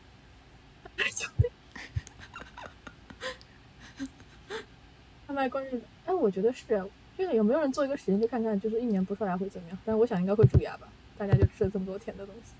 [5.26, 6.82] 贩卖 关键，哎，我觉得是，
[7.18, 9.78] 就是有没有人做一个实验，就看看就是一年不刷牙会怎么样？
[9.84, 10.86] 但是我想应该会蛀牙吧，
[11.18, 12.52] 大家就吃了这么多甜的东西。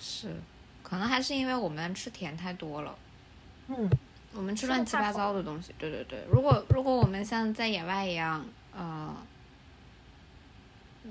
[0.00, 0.34] 是，
[0.82, 2.98] 可能还是因为我们吃甜太多了，
[3.68, 3.88] 嗯，
[4.34, 5.72] 我们吃乱七八糟的东西。
[5.78, 8.44] 对对对，如果如果我们像在野外一样，
[8.74, 9.16] 呃，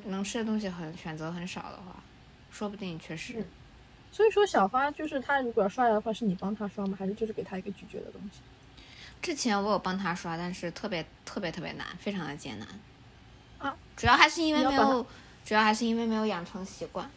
[0.06, 2.04] 能吃的东西很选择很少的话，
[2.52, 3.40] 说不定确实。
[3.40, 3.46] 嗯
[4.12, 6.98] 所以说小花就是她如果要刷牙的话，是你帮她刷吗？
[7.00, 8.40] 还是就是给她一个咀嚼的东西？
[9.22, 12.68] 之前我有帮他刷，但是特别特别特别难，非常的艰难。
[13.60, 15.06] 啊，主要还是因为没有，
[15.46, 17.10] 主要还是因为没有养成习惯。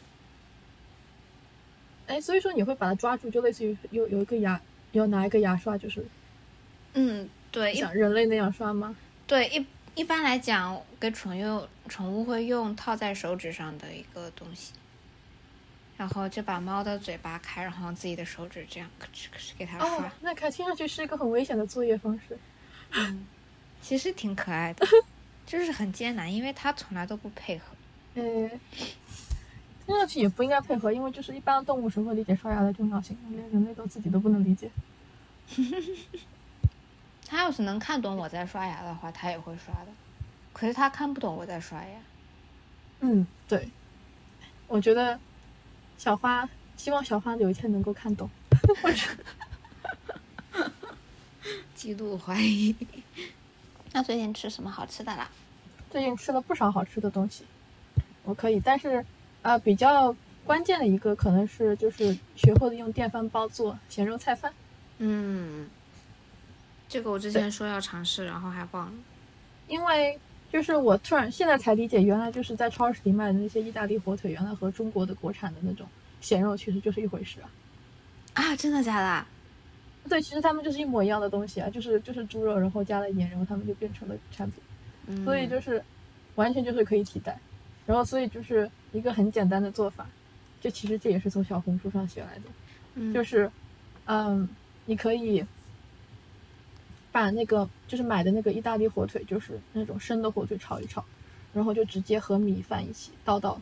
[2.09, 6.05] 哎，所以说你会把它抓住，就类似于有有一个牙，要拿一个牙刷，就是
[6.94, 8.94] 嗯，对，一像人类那样刷吗？
[9.26, 14.72] 对一一般来讲，给宠物宠物会用套在手指上的一个东西，
[16.03, 19.88] 然后就把猫的嘴巴开，然后自己的手指这样咔哧咔哧给它刷。
[19.88, 22.36] 哦，那看听上去是一个很危险的作业方式。
[22.90, 23.24] 嗯，
[23.80, 24.84] 其实挺可爱的，
[25.46, 27.66] 就是很艰难，因为它从来都不配合。
[28.14, 28.50] 嗯，
[29.86, 34.68] 听上去也不应该配合，因为就是一般动物是会理解刷牙的重要性，连人类都自己都不能理解。
[37.24, 39.92] 他要是能看懂我在刷牙的话，他也会刷的。
[40.53, 42.00] 可是他看不懂我在刷牙。
[42.98, 43.68] 嗯，对，
[44.66, 45.18] 我觉得
[46.03, 48.28] 小花希望小花有一天能够看懂。
[48.82, 50.68] 我觉得
[51.76, 52.74] 极度怀疑。
[53.92, 55.30] 那最近吃什么好吃的啦？
[55.92, 57.44] 最近吃了不少好吃的东西，
[58.24, 59.07] 我可以，但是
[59.42, 60.12] 呃，比较
[60.44, 64.53] 关键的一个可能是就是学会了用电饭煲做咸肉菜饭。
[64.98, 65.70] 嗯，
[66.88, 68.92] 这个我之前说要尝试，然后还忘了。
[69.68, 70.18] 因为
[70.53, 75.86] 就是我突然现在才理解，原来就是在超市里卖的那些意大利火腿，原来和中国的国产的那种
[76.20, 77.48] 咸肉其实就是一回事啊。
[78.34, 79.26] 啊，真的假的？
[80.11, 84.61] 对，其实他们就是一模一样的东西啊，就是就是猪肉，然后加了盐，然后他们就变成了产品，
[85.07, 85.82] 嗯所以就是
[86.34, 87.38] 完全就是可以替代。
[87.86, 90.07] 然后所以就是一个很简单的做法，
[90.61, 92.42] 就其实这也是从小红书上学来的，
[92.96, 93.50] 嗯就是
[94.05, 94.48] 嗯，
[94.84, 95.44] 你可以
[97.13, 101.05] 把那个就是买的那个意大利火腿，就是那种生的火腿炒一炒，
[101.53, 103.61] 然后就直接和米饭一起倒到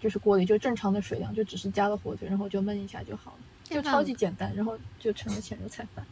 [0.00, 6.06] 就是锅里，就正常的水量，就只是加了火腿，然后就焖一下就好了，就超级简单，然后就成了咸肉菜饭。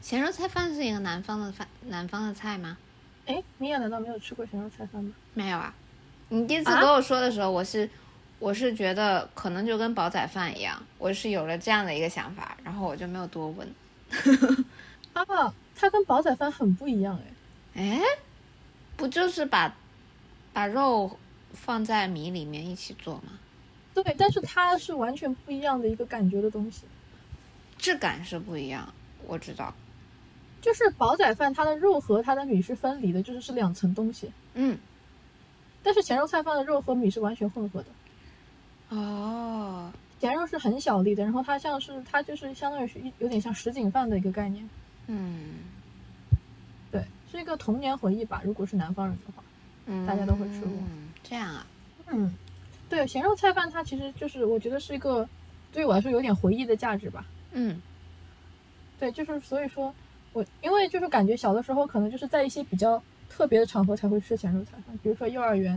[0.00, 2.76] 咸肉菜饭是一个南方的饭，南方的菜吗？
[3.26, 5.12] 哎，你也难道没有吃过咸肉菜饭吗？
[5.32, 5.74] 没有啊。
[6.28, 7.88] 你第一次啊跟我说的时候，我是
[8.38, 13.66] 我是觉得可能就跟煲仔饭一样，我是有了这样的一个想法，然后我就没有多问。
[15.14, 17.18] 啊，它跟煲仔饭很不一样
[17.74, 17.82] 哎。
[17.82, 18.00] 哎，
[18.96, 19.74] 不就是把
[20.52, 21.18] 把肉
[21.52, 23.32] 放在米里面一起做吗？
[23.94, 26.82] 对，但是它是完全不一样的一个感觉的东西。
[27.78, 28.92] 质感是不一样，
[29.26, 29.72] 我知道。
[30.60, 34.32] 就是煲仔饭，它的肉和它的米是分离的，就是是两层东西。
[34.54, 34.78] 嗯，
[35.82, 44.66] 但是咸肉菜饭的肉和米是完全混合的，哦，咸肉是很小粒的，然后它像是它就是相当于是一有点像什锦饭的一个概念。
[45.06, 45.60] 嗯
[46.90, 48.40] 对，是一个童年回忆吧。
[48.44, 49.42] 如果是南方人的话，
[49.86, 51.66] 嗯，大家都会吃过嗯，这样啊，
[52.06, 52.34] 嗯，
[52.88, 55.28] 对，咸肉菜饭它其实就是我觉得是一个
[55.72, 57.26] 对于我来说有点回忆的价值吧。
[57.52, 57.80] 嗯
[58.98, 59.94] 对，就是所以说
[60.32, 65.74] 我因为就是感觉小的时候可能就是在一些比较特别的场合才会吃咸肉菜饭，比如说幼儿园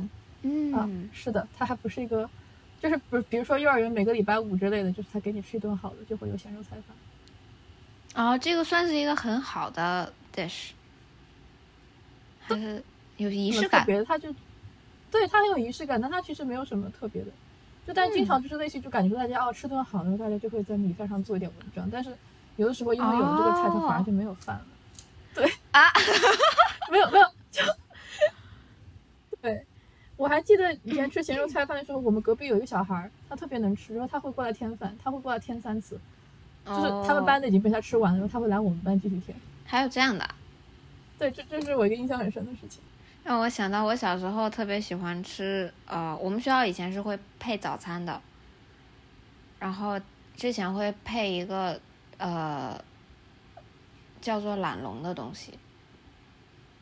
[0.74, 2.30] 啊，嗯是的，它还不是一个，
[2.80, 6.96] 就是不是比如说幼儿园每个礼拜五之类的，就是他给你吃一顿好的，就会有咸肉菜饭。
[8.18, 10.72] 哦，这个算是一个很好的 dish，
[12.40, 12.84] 还是
[13.18, 13.82] 有仪式感。
[13.82, 14.34] 特别的，它就
[15.12, 17.28] 对它很有仪式感，但它其实没有什么特别的，
[17.86, 22.12] 就但经常就是类似于就感觉大家哦吃顿好，然后大家就会在米饭上做一点文章，但是
[22.56, 24.66] 有的时候因为有了这个菜，它反而就没有饭了。
[25.36, 25.84] 对啊，
[26.92, 27.62] 没有没有就
[29.40, 29.64] 对。
[30.16, 36.00] 我还记得以前吃咸肉菜饭的时候，我们隔壁有一个小孩儿，他特别能吃，然后他会过来添饭，他会过来添三次，
[36.68, 39.36] 就是他们班的已经被他吃完了，然后他会来我们班继续舔。
[39.66, 40.36] 还有这样的啊，
[41.18, 42.82] 对，这这是我一个印象很深的事情。
[43.24, 48.22] 让我想到我小时候特别喜欢吃，呃，我们学校以前是会配早餐的，
[49.60, 50.00] 然后
[50.36, 51.78] 之前会配一个
[52.18, 52.80] 呃
[54.22, 55.60] 叫做懒龙的东西。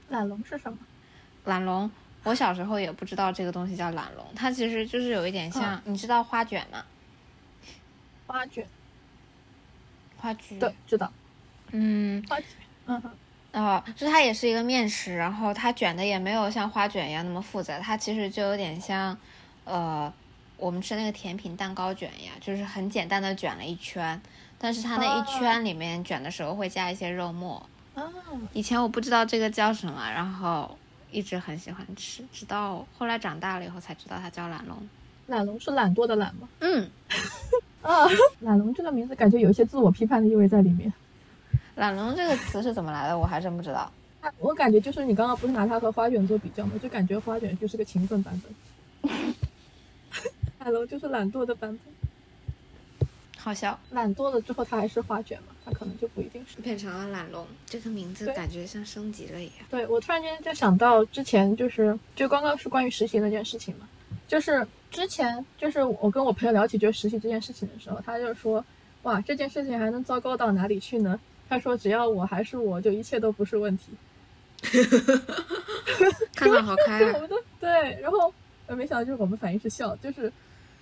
[0.10, 0.78] 懒龙是什么？
[1.46, 1.90] 懒龙，
[2.24, 6.86] 我小时候也不知道这个东西叫懒龙，它其实就是有一点像，你知道花卷吗？
[8.28, 8.68] 花卷。
[10.26, 10.58] 花卷。
[10.58, 11.12] 对，知道。
[11.72, 12.48] 嗯，花卷。
[12.88, 13.12] 嗯哼。
[13.54, 19.18] 哦，就它也是一个面食，然后它卷的也没有像花卷一样那么复杂，它其实就有点像，
[19.64, 20.12] 呃，
[20.58, 24.20] 我们吃那个甜品蛋糕卷一样，就是很简单的卷了一圈，
[24.58, 27.58] 但是它那一圈里面卷的时候会加一些肉末。
[27.94, 28.04] 啊。
[28.52, 30.78] 以前我不知道这个叫什么，然后
[31.12, 34.78] 一直很喜欢吃，直到后来长大了以后才知道它叫懒龙。
[35.28, 36.50] 懒龙是懒惰的懒吗？
[36.60, 36.90] 嗯。
[37.86, 38.08] 啊，
[38.42, 40.92] 懒龙这个名字感觉有一些自我批判的意味在里面。
[41.76, 43.18] 懒龙这个词是怎么来的？
[43.18, 43.92] 我还真不知道。
[44.40, 46.72] 我感觉就是你刚刚不是拿它和花卷做比较吗？
[46.82, 48.42] 就感觉花卷就是个勤奋版
[49.04, 49.12] 本，
[50.60, 53.08] 懒龙就是懒惰的版本。
[53.38, 53.80] 好笑。
[53.92, 55.54] 懒惰了之后，它还是花卷嘛？
[55.64, 56.60] 它可能就不一定是。
[56.62, 59.54] 变成了懒龙，这个名字感觉像升级了一样。
[59.70, 63.88] 对，我突然间就想到之前就是就刚刚是关于实习那件事情嘛，
[64.28, 64.66] 就是
[64.96, 68.64] 之前就是我跟我朋友聊起就是实习这件事情的时候，他就说，
[69.04, 71.20] 哇，这件事情还能糟糕到哪里去呢？
[71.48, 73.92] 他说：“只要我还是我，就一切都不是问题。
[76.34, 77.20] ”看到好开啊！
[77.60, 78.34] 对，然后
[78.66, 80.32] 呃，没想到就是我们反应是笑，就是，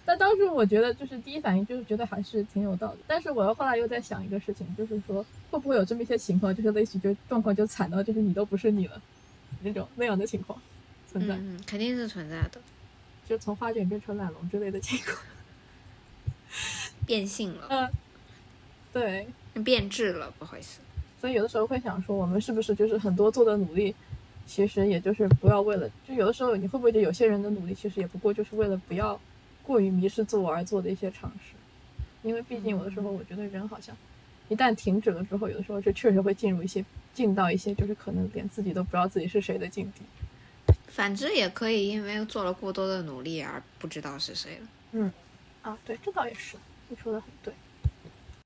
[0.05, 2.99] 但当时我觉得就是第一反应就是觉得还是挺有道理。
[3.07, 9.01] 但是我又后来又在想一个事情，就是说会不会有这么一些情况，就是类似于就状况就惨到就是你都不是你了
[9.61, 10.57] 那种那样的情况
[11.11, 11.35] 存在？
[11.35, 12.61] 嗯，肯定是存在的，
[13.27, 15.17] 就从花卷变成懒龙之类的情况，
[17.05, 17.67] 变性了。
[17.69, 17.89] 嗯，
[18.91, 19.27] 对。
[19.63, 20.79] 变质了，不好意思。
[21.21, 23.93] 所以有的时候会想说，我们是不是就是很多做的努力，
[24.47, 29.21] 其实也就是不要为了，就有的时候你会不会觉得有些人的努力其实也不过就是为了不要
[29.61, 31.53] 过于迷失自我而做的一些尝试？
[32.23, 33.95] 因为毕竟有的时候我觉得人好像
[34.49, 40.01] 一旦停止了之后，有的时候就确实会进入一些进到一些就是可能连自己都不知道自己是谁的境地。
[40.93, 44.67] 反之也可以因为做了过多的努力而不知道是谁了。
[44.91, 45.11] 嗯，
[45.63, 46.55] 啊，对，这倒也是，
[46.87, 47.51] 你说的很对。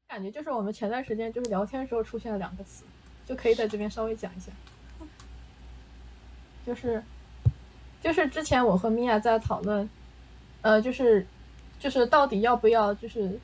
[0.08, 2.86] 感觉就是我们前段时间就是聊天的时候出现了两个词，
[3.26, 4.50] 就可以在这边稍微讲一下。
[6.66, 7.04] 就是，
[8.02, 9.90] 就是之前我和米娅在讨论，
[10.62, 11.28] 呃，就是，
[11.78, 13.38] 就是到底要不要就是，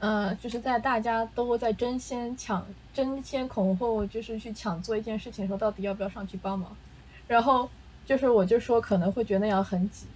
[0.00, 6.76] 呃，就是在大家都在争先抢、争先恐后，就是去抢做一件事情的时候，到底要不要上去帮忙？
[7.28, 7.70] 然后
[8.06, 10.06] 就是我就说可能会觉得那样很挤。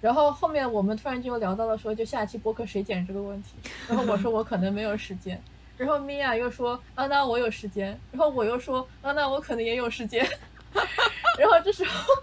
[0.00, 3.50] 然后后面我们突然就聊到了说，就下期播客谁剪这个问题。
[3.88, 5.42] 然后我说我可能没有时间，
[5.76, 10.24] 然后米娅又说啊那我有时间，然后我又说啊那我可能也有时间。
[11.38, 12.14] 然后这时候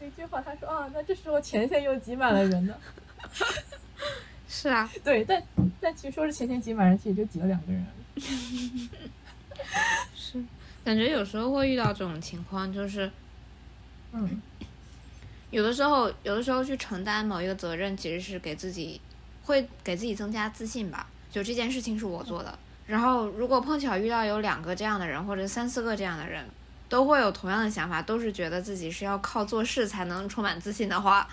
[0.00, 2.74] 一句话，他说啊那这时候前线又挤满了人呢。
[4.48, 5.42] 是啊，对，但
[5.80, 7.86] 但其实说是前线挤满人，其实就挤了两个人。
[10.14, 10.42] 是，
[10.84, 13.10] 感觉有时候会遇到这种情况，就是
[14.12, 14.40] 嗯
[15.50, 19.00] 有的时候，有的时候去承担某一个责任，其实是给自己，
[19.44, 21.06] 会给自己增加自信吧。
[21.30, 26.44] 就这件事情是我做的，然后如果碰巧遇到有两个这样的人，或者三四个这样的人，
[26.88, 31.26] 都会有同样的想法，都是觉得自己是要靠做事才能充满自信的话，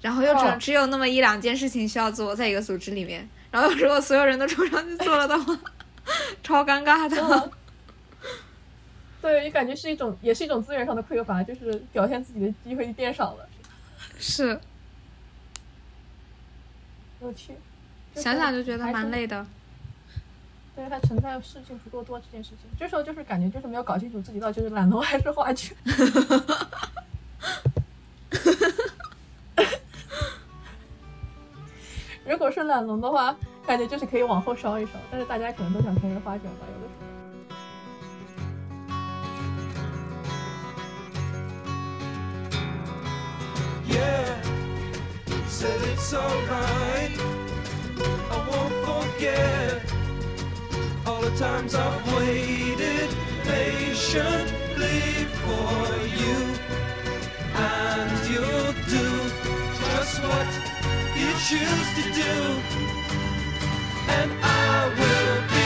[0.00, 5.58] 然后又只、哦只有那么一两件事情需要做，在一个组织里面，然后如果所有人都冲上去做了的话，
[6.42, 7.52] 超尴尬的。
[9.20, 13.48] 嗯对，也感觉是一种，也是一种资源上的匮乏，就是表现自己的机会变少了。
[14.16, 14.60] 是，
[17.20, 17.52] 有趣，
[18.14, 19.44] 想想就觉得蛮累的。
[20.76, 25.74] 对，它存在事情不够多这件事情，这时候就是感觉就是没有搞清楚自己到底是懒惰还是话剧。
[32.24, 33.34] 如果是懒龙的话，
[33.66, 37.07] 感觉就是可以往后烧一烧，但是大家可能都想成为花卷吧，有的时候。
[43.98, 44.40] Yeah,
[45.46, 47.12] said it's alright.
[48.34, 49.82] I won't forget
[51.06, 53.10] all the times I've waited
[53.42, 55.00] patiently
[55.42, 55.78] for
[56.20, 56.36] you.
[57.72, 59.06] And you'll do
[59.82, 60.50] just what
[61.20, 62.34] you choose to do.
[64.16, 65.57] And I will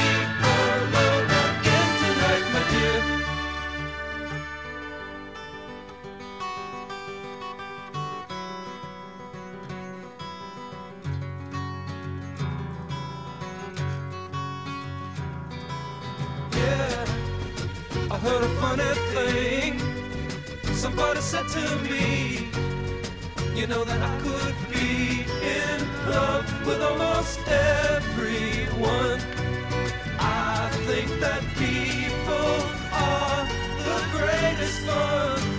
[18.23, 19.79] heard a funny thing.
[20.75, 22.49] Somebody said to me,
[23.55, 25.25] you know that I could be
[25.59, 29.19] in love with almost everyone.
[30.21, 32.55] I think that people
[32.93, 33.45] are
[33.89, 35.52] the greatest fun.